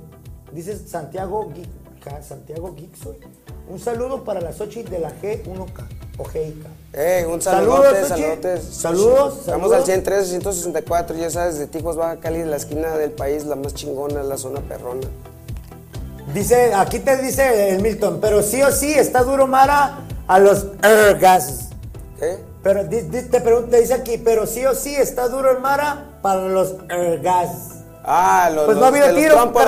[0.52, 1.48] dice Santiago
[2.22, 3.16] Santiago soy.
[3.68, 5.86] Un saludo para la Xochitl de la G1K
[6.18, 6.66] o GIK.
[6.94, 8.08] Ey, un Saludos, saludote, Xochitl.
[8.42, 8.64] saludotes.
[8.64, 9.72] Saludos, Estamos saludos.
[9.78, 13.72] al 103, 164, ya sabes, de Tijuas, Baja Cali, la esquina del país, la más
[13.74, 15.06] chingona, la zona perrona.
[16.34, 20.66] Dice, aquí te dice el Milton, pero sí o sí está duro Mara a los
[20.82, 21.68] er, gases.
[22.18, 22.38] ¿Qué?
[22.62, 25.58] Pero di- di- te, pregun- te dice aquí, pero sí o sí está duro el
[25.60, 27.81] Mara para los er, gases.
[28.04, 29.62] Ah, los, Pues no ha habido tiro, trompos,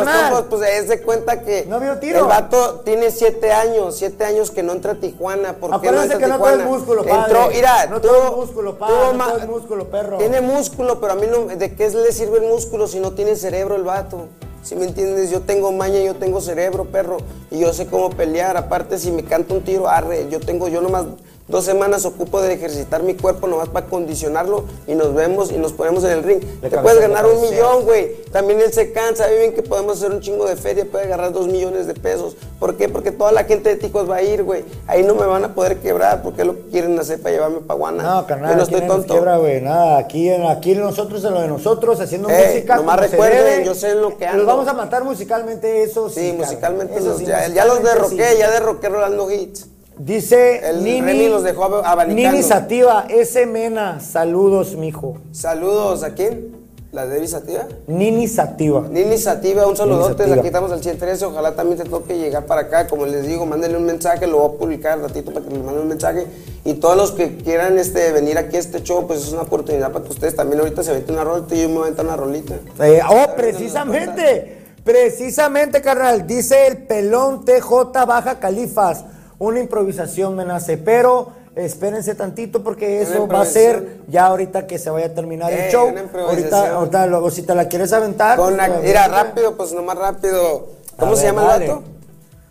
[0.50, 2.18] pues es de cuenta que No ha habido tiro.
[2.20, 5.52] el vato tiene siete años, siete años que no entra a Tijuana.
[5.54, 6.64] ¿Por qué no entra que no Tijuana?
[6.64, 7.22] músculo, padre.
[7.22, 10.18] Entró, mira, No todo músculo, padre, no todo músculo, perro.
[10.18, 13.36] Tiene músculo, pero a mí no, ¿de qué le sirve el músculo si no tiene
[13.36, 14.26] cerebro el vato?
[14.62, 17.18] Si me entiendes, yo tengo maña, yo tengo cerebro, perro,
[17.50, 18.56] y yo sé cómo pelear.
[18.56, 21.04] Aparte, si me canta un tiro, arre, yo tengo, yo nomás
[21.46, 25.72] dos semanas ocupo de ejercitar mi cuerpo nomás para condicionarlo y nos vemos y nos
[25.72, 26.40] ponemos en el ring.
[26.60, 28.24] Te puedes de ganar un millón, güey.
[28.32, 31.46] También él se cansa, bien que podemos hacer un chingo de feria, puede agarrar dos
[31.46, 32.36] millones de pesos.
[32.58, 32.88] ¿Por qué?
[32.88, 34.64] Porque toda la gente de Ticos va a ir, güey.
[34.86, 37.60] Ahí no me van a poder quebrar porque es lo que quieren hacer para llevarme
[37.60, 38.02] para Guana.
[38.02, 39.12] No, carnal, Yo no estoy tonto.
[39.12, 42.76] quiebra, güey, nada, aquí, aquí nosotros en lo de nosotros, haciendo Ey, música.
[42.76, 43.64] nomás recuerden, debe.
[43.66, 44.46] yo sé en lo que Los ando.
[44.46, 46.30] vamos a matar musicalmente, eso sí.
[46.30, 48.38] Sí, musicalmente eso los, sí, ya, ya los derroqué, sí.
[48.38, 49.66] ya derroqué Rolando Hits.
[49.98, 52.32] Dice El Nini, Remy los dejó abanicando.
[52.32, 53.46] Nini Sativa, S.
[53.46, 55.18] Mena, saludos, mijo.
[55.30, 56.64] Saludos, ¿a quién?
[56.94, 57.66] ¿La Debbie Sativa?
[57.88, 58.86] Nini Sativa.
[58.88, 62.86] Nini Sativa, un saludote, aquí estamos al 113, ojalá también te toque llegar para acá,
[62.86, 65.82] como les digo, mándenle un mensaje, lo voy a publicar ratito para que les manden
[65.82, 66.26] un mensaje,
[66.64, 69.90] y todos los que quieran este, venir aquí a este show, pues es una oportunidad
[69.90, 72.06] para que ustedes también ahorita se aventen una rolita y yo me voy a aventar
[72.06, 72.54] una rolita.
[72.80, 79.04] Eh, oh, precisamente, precisamente, carnal, dice el pelón TJ Baja Califas,
[79.44, 84.78] una improvisación me nace, pero espérense tantito porque eso va a ser ya ahorita que
[84.78, 85.92] se vaya a terminar el show.
[86.28, 88.36] Ahorita, ahorita luego si te la quieres aventar.
[88.38, 90.68] Con la- pues, mira, rápido, pues nomás rápido.
[90.98, 91.64] ¿Cómo A se ver, llama dale.
[91.66, 91.82] el vato?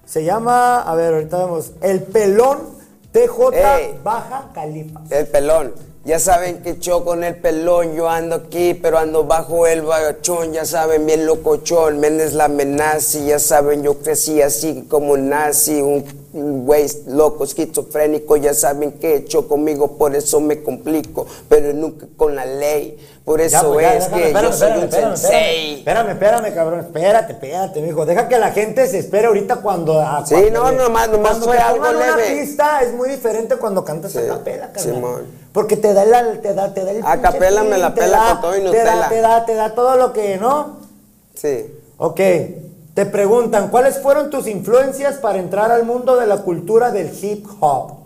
[0.06, 2.60] Se llama, a ver, ahorita vemos, el pelón
[3.12, 4.00] TJ Ey.
[4.04, 5.12] Baja Califas.
[5.12, 5.74] El pelón.
[6.06, 10.52] Ya saben que yo con el pelón, yo ando aquí, pero ando bajo el bagachón,
[10.52, 16.04] ya saben, bien locochón, Méndez la amenaza, ya saben, yo crecí así como nazi, un
[16.66, 22.36] güey loco, esquizofrénico, ya saben que hecho conmigo, por eso me complico, pero nunca con
[22.36, 24.84] la ley, por Ya, eso pues, ya, es déjame, que espérame, yo soy espérame, un
[24.90, 25.74] espérame, sensei.
[25.80, 26.80] Espérame, espérame, cabrón.
[26.82, 28.06] Espérate, espérate, mijo.
[28.06, 30.00] Deja que la gente se espere ahorita cuando.
[30.02, 32.42] a- Sí, cuando no, nomás- nomás fue algo pongan una leve.
[32.42, 34.96] pista es muy diferente cuando cantas Sí, a capela, carnal.
[34.96, 35.22] Simón.
[35.54, 38.32] Porque te da, la, te da, te da el A capela me la pela da-
[38.34, 40.78] con todo y te da, te da, te da todo lo que, ¿no?
[41.36, 41.66] Sí.
[41.98, 42.20] Ok.
[42.94, 47.46] Te preguntan, ¿cuáles fueron tus influencias para entrar al mundo de la cultura del hip
[47.60, 48.03] hop?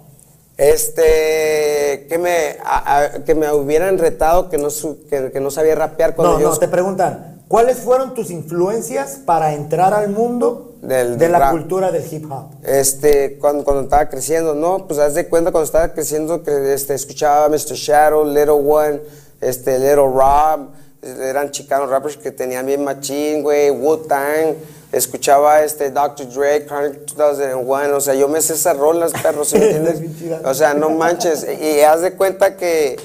[0.57, 5.51] Este, que me, a- a- que me hubieran retado que no, su- que, que no
[5.51, 6.49] sabía rapear cuando No, yo...
[6.49, 11.51] no, te preguntan, ¿cuáles fueron tus influencias para entrar al mundo Del- de la rap.
[11.51, 12.49] cultura del hip hop?
[12.63, 14.87] Este, cuando, cuando estaba creciendo, ¿no?
[14.87, 17.73] Pues haz de cuenta cuando estaba creciendo que este, escuchaba Mr.
[17.75, 18.99] Shadow, Little One,
[19.41, 20.69] este, Little Rob,
[21.01, 24.55] eran chicanos rappers que tenían bien machín, güey, Wu-Tang,
[24.91, 26.29] escuchaba este Dr.
[26.29, 30.01] Dre, Chronic 2001, o sea, yo me sé esas rolas, perro, ¿sí me entiendes?
[30.45, 32.97] O sea, no manches, y haz de cuenta que,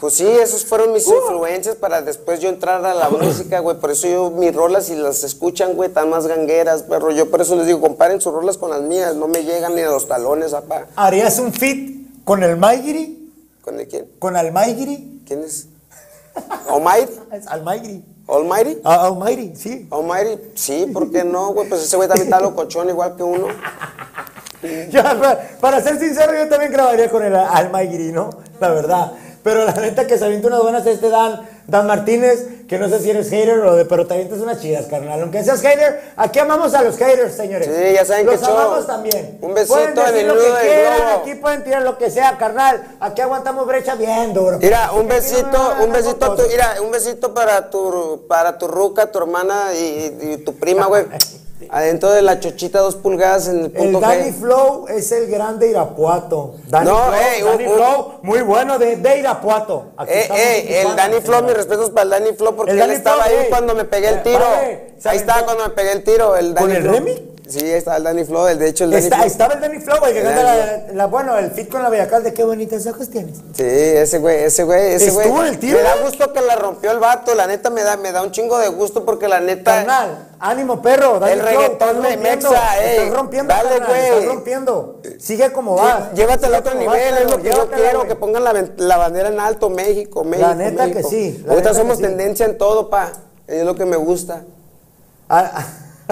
[0.00, 3.92] pues sí, esos fueron mis influencias para después yo entrar a la música, güey, por
[3.92, 7.56] eso yo mis rolas, si las escuchan, güey, están más gangueras, perro, yo por eso
[7.56, 10.54] les digo, comparen sus rolas con las mías, no me llegan ni a los talones,
[10.54, 10.86] apá.
[10.96, 13.22] ¿Harías un fit con el Maigiri?
[13.62, 14.06] ¿Con el quién?
[14.18, 15.22] ¿Con Almaigiri?
[15.24, 15.66] ¿Quién es?
[16.68, 17.12] ¿Almighty?
[17.32, 18.04] Es Almaigiri.
[18.28, 18.78] ¿Almighty?
[18.84, 19.88] Ah, Almaigiri, sí.
[19.90, 21.68] Almighty, sí, ¿por qué no, güey?
[21.68, 23.46] Pues ese güey también está locochón igual que uno.
[24.90, 28.30] Ya, para, para ser sincero, yo también grabaría con el Almaigiri, ¿no?
[28.60, 29.12] La verdad.
[29.42, 33.00] Pero la neta que se avienta unas buenas este Dan, Dan Martínez, que no sé
[33.00, 35.20] si eres hater o de, pero te avientas unas chidas, carnal.
[35.20, 37.68] Aunque seas hater, aquí amamos a los haters, señores.
[37.68, 38.56] Sí, ya saben los que show.
[38.56, 39.36] amamos también.
[39.42, 41.20] Un besito pueden decir en el lo nudo que quieran, globo.
[41.20, 42.82] aquí pueden tirar lo que sea, carnal.
[42.98, 44.56] Aquí aguantamos brecha bien duro.
[44.58, 49.12] Mira, un no besito, un besito, tu, mira, un besito para tu, para tu ruca,
[49.12, 51.04] tu hermana y, y tu prima, güey.
[51.70, 54.34] Adentro de la chochita, dos pulgadas en el El punto Danny G.
[54.34, 56.54] Flow es el grande Irapuato.
[56.68, 59.86] Danny No, Flow, ey, un- Danny un- Flow, muy bueno de, de Irapuato.
[59.96, 62.72] Aquí Eh, estamos en eh, el Danny Flow, mis respetos para el Danny Flow, porque
[62.72, 63.50] El él Danny estaba Flow, ahí ey.
[63.50, 64.38] cuando me pegué el Eh, tiro.
[64.40, 66.94] padre, ¿se Ahí estaba cuando me pegué el tiro, el Danny el Flow.
[67.52, 70.04] Sí, estaba el Danny Flow, el, de hecho el Danny Está- estaba el Danny Flow,
[70.06, 73.10] el que canta la, la- bueno, el fit con la Bellacal de qué bonitos ojos
[73.10, 73.36] tienes.
[73.54, 75.26] Sí, ese güey, ese güey, ese güey.
[75.26, 76.02] ¿Estuvo en el tiro, Me da eh?
[76.04, 78.68] gusto que la rompió el vato, la neta me da, me da un chingo de
[78.68, 79.76] gusto porque la neta.
[79.84, 82.96] Carnal, ánimo perro, Danny El Flow, reggaetón me- mexa, ey.
[82.98, 84.08] estás rompiendo, Dale, carnal, güey.
[84.08, 85.00] estás rompiendo.
[85.18, 86.12] Sigue como vas.
[86.14, 89.38] Llévatelo a otro nivel, es lo que yo quiero, que pongan la, la bandera en
[89.38, 90.54] alto, México, México.
[90.54, 93.12] neta que sí, la Ahorita somos tendencia en todo, pa.
[93.46, 94.44] Es lo que me gusta.
[95.28, 95.64] Ah,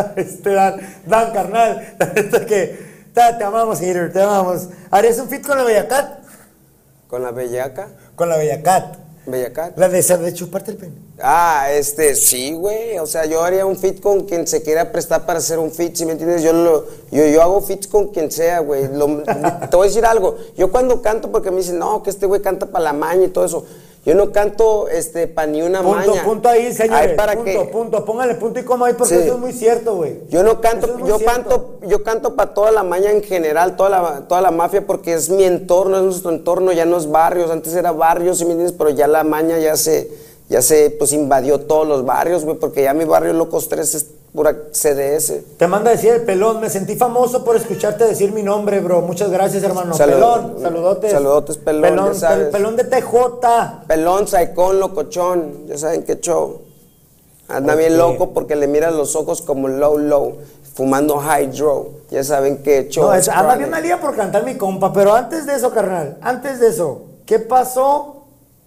[0.16, 2.78] este Dan, Dan, carnal, la neta que
[3.14, 4.68] ta- te amamos, Hater, te amamos.
[4.90, 6.20] ¿Harías un fit con la Bellacat?
[7.08, 8.96] Con la bellaca, Con la Bellacat.
[9.26, 9.76] bellacat.
[9.76, 10.92] La de, esa de chuparte el pene.
[11.20, 12.98] Ah, este, sí, güey.
[13.00, 15.94] O sea, yo haría un fit con quien se quiera prestar para hacer un fit,
[15.96, 16.42] ¿sí me entiendes?
[16.42, 18.82] Yo, lo, yo, yo hago fits con quien sea, güey.
[19.70, 20.36] Te voy a decir algo.
[20.56, 23.28] Yo cuando canto, porque me dicen, no, que este güey canta para la maña y
[23.28, 23.66] todo eso.
[24.04, 26.24] Yo no canto este pa' ni una Punto, maña.
[26.24, 27.10] punto ahí, señores.
[27.10, 28.04] Ay, para punto, que punto.
[28.06, 29.20] Póngale punto y coma ahí porque Sí.
[29.24, 30.20] eso es muy cierto, güey.
[30.30, 31.24] yo no canto, es yo cierto.
[31.26, 35.12] canto, yo canto para toda la maña en general, toda la, toda la mafia, porque
[35.12, 38.52] es mi entorno, es nuestro entorno, ya no es barrios, antes era barrios, ¿sí me
[38.52, 38.74] entiendes?
[38.78, 40.10] Pero ya la maña ya se,
[40.48, 44.06] ya se, pues invadió todos los barrios, güey, porque ya mi barrio Locos 3 es
[44.34, 45.42] pura CDS.
[45.58, 49.00] Te manda a decir el pelón, me sentí famoso por escucharte decir mi nombre, bro.
[49.02, 49.94] Muchas gracias, hermano.
[49.94, 51.10] Salud- pelón, saludotes.
[51.12, 52.48] saludotes, pelón, ya sabes.
[52.48, 53.84] pel- pelón de TJ.
[53.88, 56.62] Pelón, saicón, locochón, ya saben qué show.
[57.48, 60.36] Anda bien loco porque le miran los ojos como low, low,
[60.74, 61.88] fumando hydro.
[62.10, 63.04] Ya saben qué show.
[63.06, 66.68] No, anda bien malía por cantar mi compa, pero antes de eso, carnal, antes de
[66.68, 68.19] eso, ¿qué pasó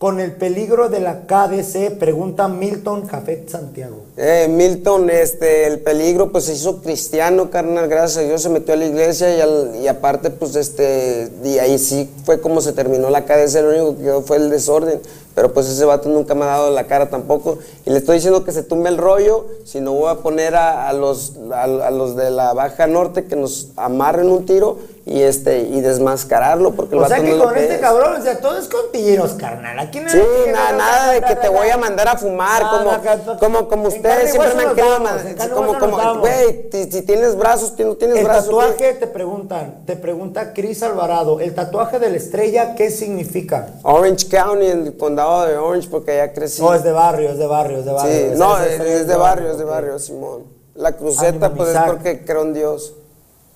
[0.03, 1.97] con el peligro de la KDC?
[1.97, 4.01] Pregunta Milton Jafet Santiago.
[4.17, 8.73] Eh, Milton, este, el peligro, pues se hizo cristiano, carnal, gracias a Dios se metió
[8.73, 12.73] a la iglesia y, al- y aparte, pues, este, y ahí sí fue como se
[12.73, 14.99] terminó la KDC, lo único que quedó fue el desorden,
[15.35, 18.43] pero pues ese vato nunca me ha dado la cara tampoco, y le estoy diciendo
[18.43, 21.91] que se tumbe el rollo, si no voy a poner a, a los, a, a
[21.91, 26.95] los de la Baja Norte que nos amarren un tiro y este, y desmascararlo, porque
[26.95, 27.81] el O sea que no con este es.
[27.81, 29.77] cabrón, o sea, todo es con tiros, carnal.
[29.77, 33.67] Aquí no Sí, nada, nada de que te voy a mandar a fumar, como, como,
[33.67, 38.17] como ustedes siempre me han querido Como, como, güey, si, tienes brazos, si no tienes
[38.17, 38.53] El brazos.
[38.53, 38.71] güey.
[38.71, 43.71] tatuaje, te preguntan, te pregunta Cris Alvarado, ¿el tatuaje de la estrella qué significa?
[43.83, 46.61] Orange County, el condado de Orange, porque allá crecí.
[46.61, 48.31] No, es de barrio, es de barrio, es de barrio.
[48.31, 50.43] sí, no, es, de barrio, es de barrio, Simón.
[50.75, 52.95] La cruceta, Ánimo, pues es porque creo en Dios.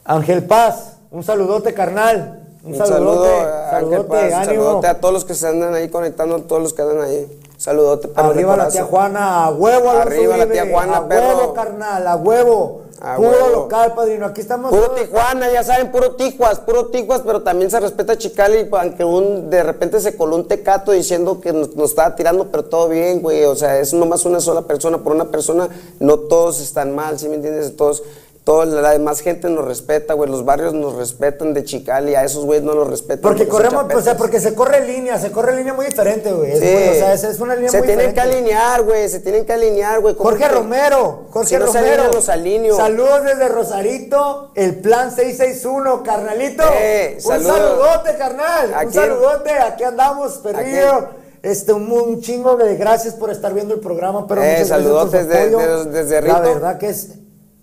[0.04, 2.42] Ángel Paz, un saludote, carnal.
[2.64, 4.64] Un, Un saludote, saludo a Ángel saludote, Paz, un ánimo.
[4.64, 7.40] saludote a todos los que se andan ahí conectando, a todos los que andan ahí.
[7.58, 11.28] Saludote para Arriba la tía Juana, a huevo, Alonso Arriba la tía Juana, a perro.
[11.38, 12.82] huevo, carnal, a huevo.
[13.00, 13.50] A Puro huevo.
[13.50, 14.26] local, padrino.
[14.26, 14.72] Aquí estamos.
[14.72, 18.68] Puro todos- Tijuana, ya saben, puro Tijuas, puro Tijuas, pero también se respeta a Chicali,
[18.72, 22.66] aunque un, de repente se coló un tecato diciendo que nos, nos estaba tirando, pero
[22.66, 26.60] todo bien, güey, o sea, es nomás una sola persona, por una persona no todos
[26.60, 27.76] están mal, ¿sí me entiendes?
[27.78, 28.02] Todos,
[28.48, 32.46] toda la demás gente nos respeta, güey, los barrios nos respetan de Chicali, a esos
[32.46, 33.20] güeyes no los respetan.
[33.22, 36.54] Porque corremos, o sea, porque se corre línea, se corre línea muy diferente, güey.
[36.54, 36.64] Sí.
[36.66, 38.32] o sea, es, es una línea se muy tienen diferente.
[38.32, 40.16] que alinear, güey, se tienen que alinear, güey.
[40.16, 42.04] ¿cómo Jorge que- Romero, Jorge Si no se Romero.
[42.14, 42.78] los.
[42.78, 46.64] Saludos desde Rosarito, el plan 661, carnalito.
[46.74, 48.74] Eh, un saludote, carnal.
[48.74, 51.10] ¿A un saludote, aquí andamos, perrillo.
[51.44, 54.90] Este, un, un chingo de gracias por estar viendo el programa, pero Eh, muchas gracias
[54.90, 55.84] por su saludotes de- apoyo.
[55.84, 56.54] de- desde La Rito.
[56.54, 57.10] verdad que es,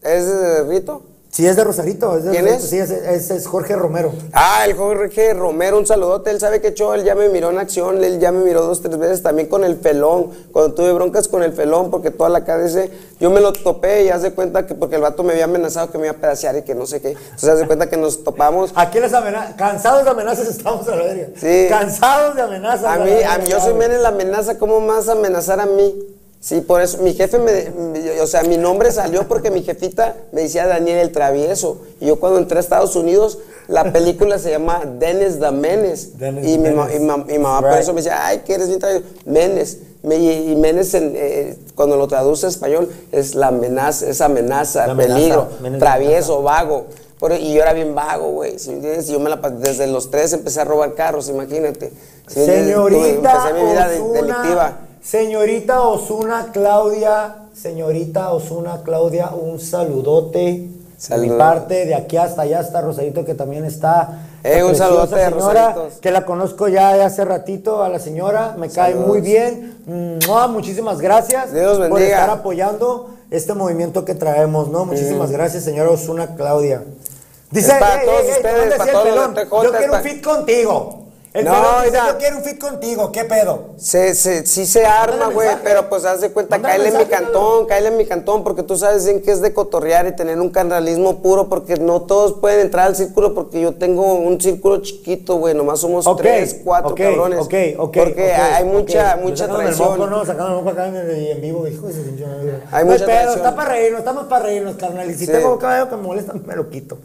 [0.05, 1.03] ¿Es de Rito?
[1.35, 2.17] sí es de Rosarito.
[2.17, 2.71] Es de ¿Quién Rosarito, es?
[2.71, 4.13] Sí, es, es- es Jorge Romero.
[4.33, 6.31] Ah, el Jorge Romero, un saludote.
[6.31, 8.83] Él sabe que yo, él ya me miró en acción, él ya me miró dos,
[8.83, 10.31] tres veces también con el felón.
[10.53, 12.89] Cuando tuve broncas con el felón, porque toda la KDC,
[13.19, 15.91] yo me lo topé y haz de cuenta que porque el vato me había amenazado
[15.91, 17.09] que me iba a pedacear y que no sé qué.
[17.11, 18.71] Entonces haz de cuenta que nos topamos.
[18.77, 21.29] Aquí les amenazas, cansados de amenazas estamos a la verga.
[21.37, 21.67] Sí.
[21.69, 22.85] Cansados de amenazas.
[22.85, 25.97] A mí, a mí, yo soy menos la amenaza, ¿cómo más amenazar a mí?
[26.45, 30.15] Sí, por eso, mi jefe me, me- o sea, mi nombre salió porque mi jefita
[30.31, 31.79] me decía Daniel el Travieso.
[32.01, 36.19] Y yo cuando entré a Estados Unidos, la película se llama Dennis the.
[36.19, 36.69] Dennis y, mi,
[37.01, 39.07] ma- y mamá por eso me decía, ay, que eres bien travieso.
[39.25, 39.79] Menes.
[40.03, 44.87] Me- y Menes, en, eh, cuando lo traduce a español, es la amenaza, es amenaza,
[44.87, 46.89] La peligro, Menes travieso, vago.
[47.19, 48.59] Por- y yo era bien vago, güey.
[48.59, 49.09] ¿sí me entiendes?
[49.09, 51.91] Y yo me la desde los tres empecé a robar carros, imagínate.
[52.27, 54.79] Señorita empecé mi vida de- Osuna, delictiva.
[55.05, 60.69] Señorita Osuna Claudia, señorita Osuna Claudia, un saludote
[61.09, 64.23] de mi parte, de aquí hasta allá está Rosarito que también está.
[64.43, 68.55] Eh, un saludote de señora, que la conozco ya de hace ratito a la señora,
[68.59, 69.09] me cae Saludos.
[69.09, 70.19] muy bien.
[70.27, 72.21] Mua, muchísimas gracias Dios por bendiga.
[72.21, 74.87] estar apoyando este movimiento que traemos, ¿no?
[74.87, 76.83] Muchísimas gracias, señora Osuna Claudia.
[77.51, 79.15] Dice, Es para "Ey, todos ey, ey, te ustedes, manda para así el todos los
[79.15, 81.04] pelón, TJ, Yo quiero un fit contigo.
[81.35, 82.13] El No, dice, mira.
[82.13, 83.71] yo quiero un fit contigo, ¿qué pedo?
[83.77, 87.67] Se, se, sí se arma, güey, pero pues haz de cuenta, cáele en mi cantón,
[87.67, 90.51] cáele en mi cantón, porque tú sabes bien que es de cotorrear y tener un
[90.51, 95.35] canalismo puro, porque no todos pueden entrar al círculo, porque yo tengo un círculo chiquito,
[95.39, 97.41] güey, nomás somos Ok, tres, cuatro ok, cabrones.
[97.41, 99.89] Ok, ok, Porque ok, hay mucha, mucha traición.
[99.91, 100.25] moco, ¿no?
[100.25, 101.95] Sacando el moco acá en, en vivo, hijo de.
[102.71, 103.37] Hay No mucha pedo, traición.
[103.39, 105.11] está para reírnos, estamos para reírnos, carnal.
[105.11, 105.33] Y si Sí.
[105.33, 106.97] tengo cabello que me molesta, me lo quito.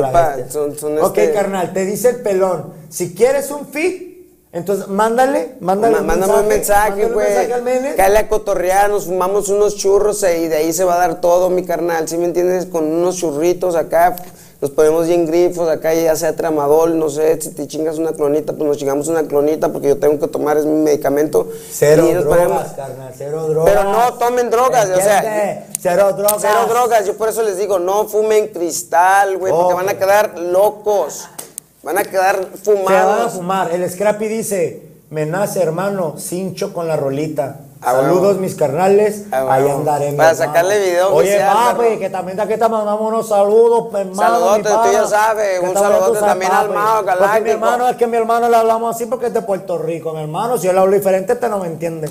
[0.00, 2.72] Pa, son- son ok, este- carnal, te dice el pelón.
[2.88, 4.10] Si quieres un fit,
[4.52, 7.26] entonces mándale, mándale Ma- Mándame un mensaje, un güey.
[7.28, 7.94] mensaje.
[7.96, 11.20] Cáele a cotorrear, nos fumamos unos churros eh, y de ahí se va a dar
[11.20, 12.06] todo, mi carnal.
[12.08, 12.66] ¿Sí me entiendes?
[12.66, 14.16] Con unos churritos acá,
[14.62, 18.52] nos ponemos bien grifos acá, ya sea tramadol, no sé, si te chingas una clonita,
[18.52, 21.48] pues nos chingamos una clonita porque yo tengo que tomar, es mi medicamento.
[21.70, 23.74] Cero Y nos drogas, ponemos- carnal, cero drogas.
[23.74, 25.66] Pero no tomen drogas, o sea.
[25.80, 26.36] Cero drogas.
[26.40, 30.38] Cero drogas, yo por eso les digo, no fumen cristal, güey, porque van a quedar
[30.38, 31.28] locos.
[31.82, 33.32] Van a quedar Se van a fumados.
[33.32, 33.72] fumar.
[33.72, 37.61] El Scrappy dice, Me nace, hermano, cincho con la rolita.
[37.84, 38.40] Ah, Saludos, bueno.
[38.40, 39.24] mis carnales.
[39.32, 39.78] Ah, Ahí bueno.
[40.10, 43.92] mi Para sacarle video Oye, oficial, papi, que también de aquí te mandamos unos saludos,
[43.92, 44.22] mi hermano.
[44.22, 44.92] Saludote, mi tú pana.
[44.92, 46.78] ya sabes, Que un también saludote también al papi.
[46.78, 49.78] Mao Porque mi hermano, es que mi hermano le hablamos así porque es de Puerto
[49.78, 50.58] Rico, mi hermano.
[50.58, 52.08] Si yo le hablo diferente, te no me entiende.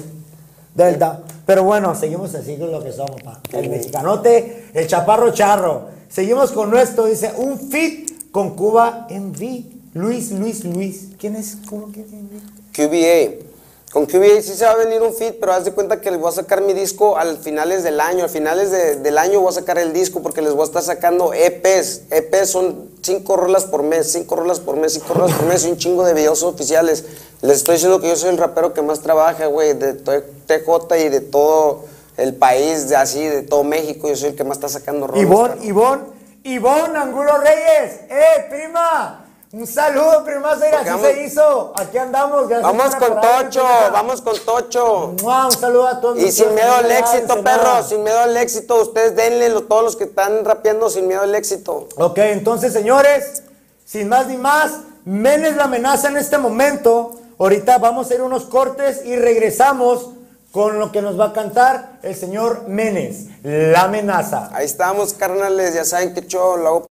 [0.76, 1.20] De verdad.
[1.46, 3.40] Pero bueno, seguimos así con lo que somos, pa.
[3.54, 5.84] El mexicanote, el chaparro charro.
[6.10, 9.64] Seguimos con nuestro, dice, un fit con Cuba en V.
[9.94, 11.10] Luis, Luis, Luis.
[11.18, 11.88] ¿Quién es Cuba?
[11.94, 12.72] ¿Quién es MV?
[12.76, 13.51] QBA.
[13.92, 16.20] Con QBA sí se va a venir un fit, pero haz de cuenta que les
[16.20, 18.24] voy a sacar mi disco al finales del año.
[18.24, 20.82] Al finales de- del año voy a sacar el disco porque les voy a estar
[20.82, 22.04] sacando EPs.
[22.10, 25.72] EPs son cinco rolas por mes, cinco rolas por mes, cinco rolas por mes y
[25.72, 27.04] un chingo de videos oficiales.
[27.42, 31.10] Les estoy diciendo que yo soy el rapero que más trabaja, güey, de TJ y
[31.10, 31.84] de todo
[32.16, 34.08] el país, de así, de todo México.
[34.08, 35.22] Yo soy el que más está sacando rolas.
[35.22, 36.04] Ivonne, Ivonne,
[36.44, 38.00] Ivonne Angulo Reyes.
[38.10, 39.21] ¡Eh, prima!
[39.54, 40.52] Un saludo, prima.
[40.52, 41.74] Así vamos- se hizo.
[41.76, 42.48] Aquí andamos.
[42.48, 45.14] gracias Vamos con Tocho, vamos con Tocho.
[45.22, 46.18] Mua, Un saludo a todos.
[46.20, 48.82] Y sin miedo al éxito, perro, sin miedo al éxito.
[48.82, 51.90] Ustedes denle todos los que están rapeando sin miedo al éxito.
[51.98, 53.44] Ok, entonces, señores,
[53.86, 54.72] sin más ni más,
[55.04, 57.12] Menes la amenaza en este momento.
[57.40, 60.12] Ahorita vamos a hacer unos cortes y regresamos
[60.52, 64.50] con lo que nos va a cantar el señor Menes, la amenaza.
[64.54, 66.91] Ahí estamos, carnales, ya saben que yo lo hago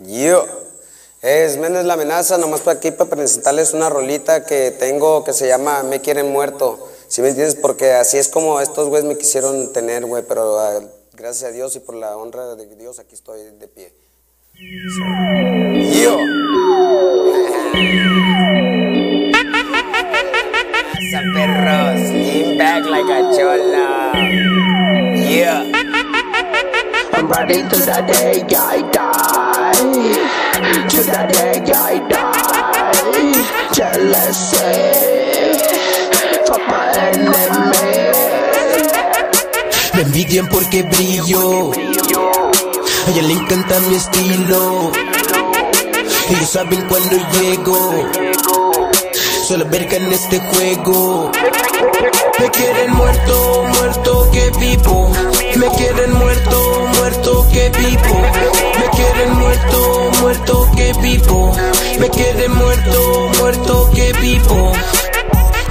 [0.00, 0.44] Yo.
[1.20, 5.48] Es Méndez la amenaza, nomás para aquí para presentarles una rolita que tengo que se
[5.48, 6.78] llama Me quieren muerto.
[7.08, 7.56] ¿Sí me entiendes?
[7.56, 10.80] Porque así es como estos güeyes me quisieron tener, güey, pero ah,
[11.14, 13.92] gracias a Dios y por la honra de Dios aquí estoy de pie.
[14.54, 15.04] So,
[16.02, 16.18] yo.
[21.34, 24.12] Perros, lean back like a chola.
[25.28, 25.62] Yeah.
[27.12, 29.37] I'm ready to the day I die.
[29.78, 32.58] To the day I die.
[33.72, 34.74] Jealousy.
[36.46, 37.78] Fuck my enemy.
[39.94, 41.70] Me envidian porque brillo.
[41.70, 44.90] A ella le encanta mi estilo.
[46.28, 48.04] Ellos saben cuando llego.
[49.46, 51.30] Solo en este juego.
[52.40, 55.12] Me quieren muerto, muerto que vivo.
[55.54, 56.87] Me quieren muerto,
[57.52, 58.22] que vivo.
[58.78, 61.52] Me quieren muerto, muerto que vivo.
[61.98, 64.72] Me quieren muerto, muerto que vivo.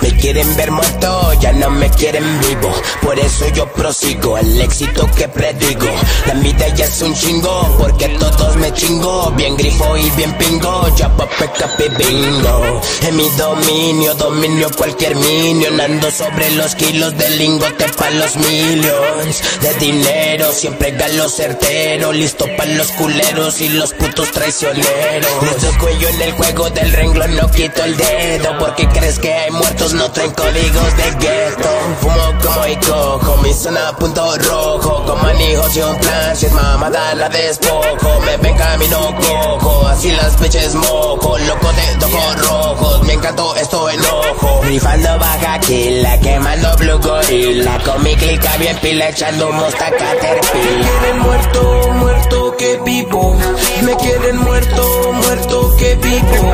[0.01, 2.71] Me quieren ver muerto, ya no me quieren vivo.
[3.01, 5.87] Por eso yo prosigo el éxito que predigo.
[6.25, 9.31] La vida ya es un chingo, porque todos me chingo.
[9.31, 12.81] Bien grifo y bien pingo, ya papeca bingo.
[13.07, 15.79] En mi dominio, dominio cualquier minion.
[15.79, 19.41] Ando sobre los kilos de lingote pa' los millions.
[19.61, 22.11] De dinero, siempre galo certero.
[22.11, 25.43] Listo pa' los culeros y los putos traicioneros.
[25.43, 28.57] Les doy cuello en el juego del renglón, no quito el dedo.
[28.59, 31.69] Porque crees que hay muertos, no traen códigos de gueto.
[32.01, 35.03] Fumo como y cojo, mi zona punto rojo.
[35.05, 38.19] Con manijos y un plan, si es mamada la despojo.
[38.25, 41.38] Me ven camino cojo, así las peches mojo.
[41.38, 44.61] Loco de ojos rojos, me encantó esto enojo.
[44.63, 47.79] Rifando baja quila, quemando blue gorila.
[47.83, 50.41] Con mi clica bien pila, echando mosta caterpillar.
[50.53, 53.38] Me quieren muerto, muerto que vivo.
[53.83, 56.53] Me quieren muerto, muerto que vivo.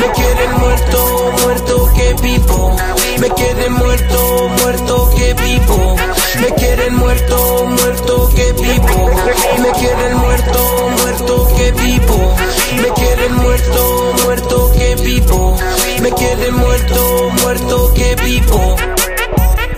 [0.00, 2.71] Me quieren muerto, muerto que vivo.
[3.18, 5.96] Me quieren muerto, muerto que vivo.
[6.40, 9.10] Me quieren muerto, muerto que vivo.
[9.58, 12.34] Me quieren muerto, muerto que vivo.
[12.80, 15.56] Me quieren muerto, muerto que vivo.
[16.00, 18.76] Me quieren muerto, muerto que vivo.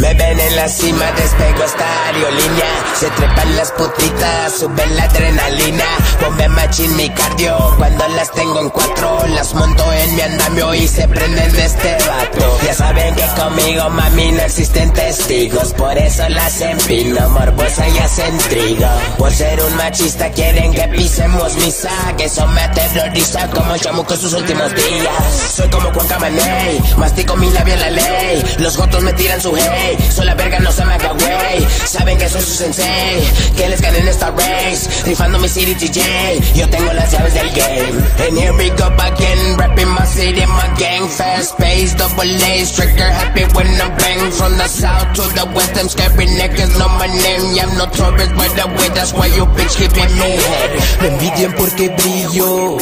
[0.04, 2.84] Me ven en la cima, despego esta aerolínea.
[3.00, 5.84] Se trepan las putitas, suben la adrenalina.
[6.20, 10.86] Ponme machín mi cardio, cuando las tengo en cuatro Las monto en mi andamio y
[10.86, 12.58] se prenden de este vato.
[12.66, 15.72] Ya saben que conmigo, mami, no existen testigos.
[15.72, 18.88] Por eso las empino, morbosa y hacen trigo.
[19.16, 24.20] Por ser un machista quieren que pisemos mi saque Eso me aterroriza como chamuco en
[24.20, 25.52] sus últimos días.
[25.56, 28.44] Soy como Juan Camaney, mastico mi labio en la ley.
[28.58, 29.50] Los gotos me tiran su
[29.94, 31.66] hate soy la verga, no se me haga güey.
[31.86, 33.22] Saben que soy su sensei,
[33.56, 34.88] que les ganen esta race.
[35.04, 37.98] Rifando mi city TJ, yo tengo las llaves del game.
[38.26, 41.08] And here we go again, rapping my city, my gang.
[41.08, 44.30] Fast pace, double A, trigger happy when I bang.
[44.32, 47.54] From the south to the west, them scary niggas know my name.
[47.54, 50.70] Yeah, I'm notorious by the way, that's why you bitch keep in me head.
[51.02, 52.78] Me envidian porque brillo.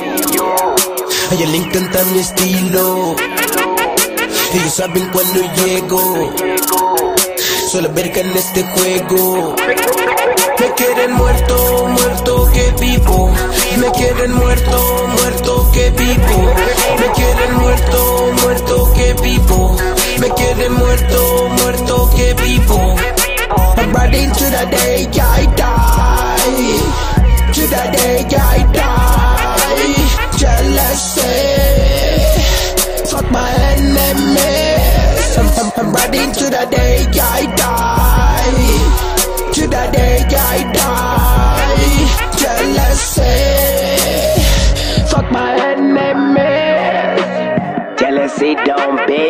[1.31, 3.17] A ella le encanta mi estilo.
[4.55, 6.33] Ellos saben cuando llego.
[7.71, 9.57] Solo verga en este juego.
[10.59, 13.33] Me quieren muerto, muerto que vivo.
[13.79, 16.55] Me quieren muerto, muerto que vivo.
[17.01, 19.77] Me quieren muerto, muerto que vivo.
[20.19, 22.97] Me quieren muerto, muerto que vivo.
[23.79, 26.33] I'm ready to the day I die.
[27.55, 29.33] To the day I die.
[30.37, 31.92] Jealousy.
[33.13, 35.37] Fuck my enemies.
[35.37, 38.53] I'm, I'm, I'm ready to the day I die.
[39.53, 41.73] To the day I die.
[42.41, 43.37] Jealousy.
[45.11, 47.21] Fuck my enemies.
[48.01, 49.23] Jealousy don't be.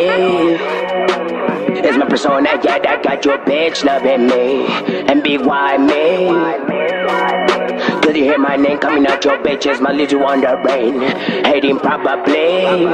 [1.85, 4.65] It's my persona, yeah, that got your bitch loving me.
[5.09, 7.42] And be why me?
[8.03, 9.79] Did you hear my name coming out your bitches?
[9.79, 10.99] My little on brain.
[11.45, 12.85] Hating probably.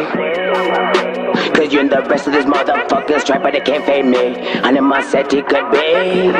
[1.53, 4.35] Cause you and the rest of these motherfuckers try, but they can't fade me.
[5.33, 6.31] It could be.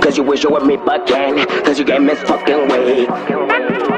[0.00, 1.46] Cause you wish you were me bucking.
[1.64, 3.93] Cause you gave me fucking weak.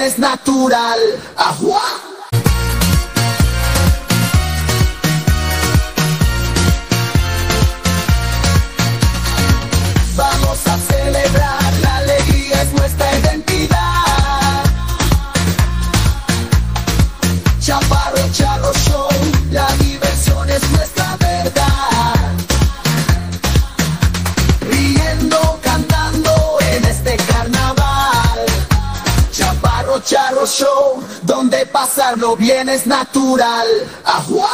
[0.00, 0.98] Es natural.
[32.34, 33.66] Bien es natural.
[34.04, 34.50] ¡Ajua!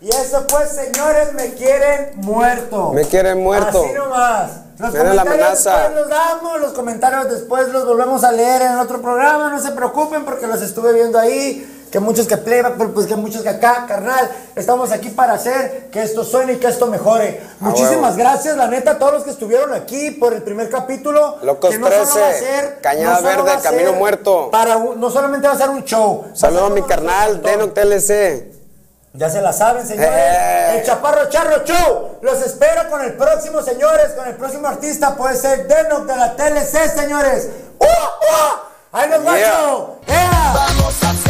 [0.00, 2.92] Y eso pues, señores, me quieren muerto.
[2.92, 3.84] Me quieren muerto.
[3.84, 4.50] Así nomás.
[4.78, 5.70] Los la comentarios amenaza.
[5.70, 9.72] después los damos, los comentarios después los volvemos a leer en otro programa, no se
[9.72, 11.77] preocupen porque los estuve viendo ahí.
[11.90, 14.28] Que muchos que playback, pero pues que muchos que acá, carnal.
[14.54, 17.40] Estamos aquí para hacer que esto suene y que esto mejore.
[17.60, 18.28] Muchísimas huevo.
[18.30, 21.38] gracias, la neta, a todos los que estuvieron aquí por el primer capítulo.
[21.42, 23.98] Locos que no solo 13, va a ser- Cañada no Verde, va a Camino ser
[23.98, 24.50] Muerto.
[24.50, 26.26] Para un- no solamente va a ser un show.
[26.34, 27.40] Saludos a mi carnal.
[27.42, 28.52] Denoc TLC.
[29.14, 30.10] Ya se la saben, señores.
[30.12, 30.78] Eh.
[30.78, 32.18] El Chaparro Charro Show.
[32.20, 34.12] Los espero con el próximo, señores.
[34.12, 37.48] Con el próximo artista puede ser Denoc de la TLC, señores.
[37.80, 38.58] ¡Uh, uh!
[38.92, 39.30] ¡Ahí nos Yeah.
[39.32, 39.96] macho!
[40.06, 40.52] ¡Ea!
[40.54, 41.28] Vamos a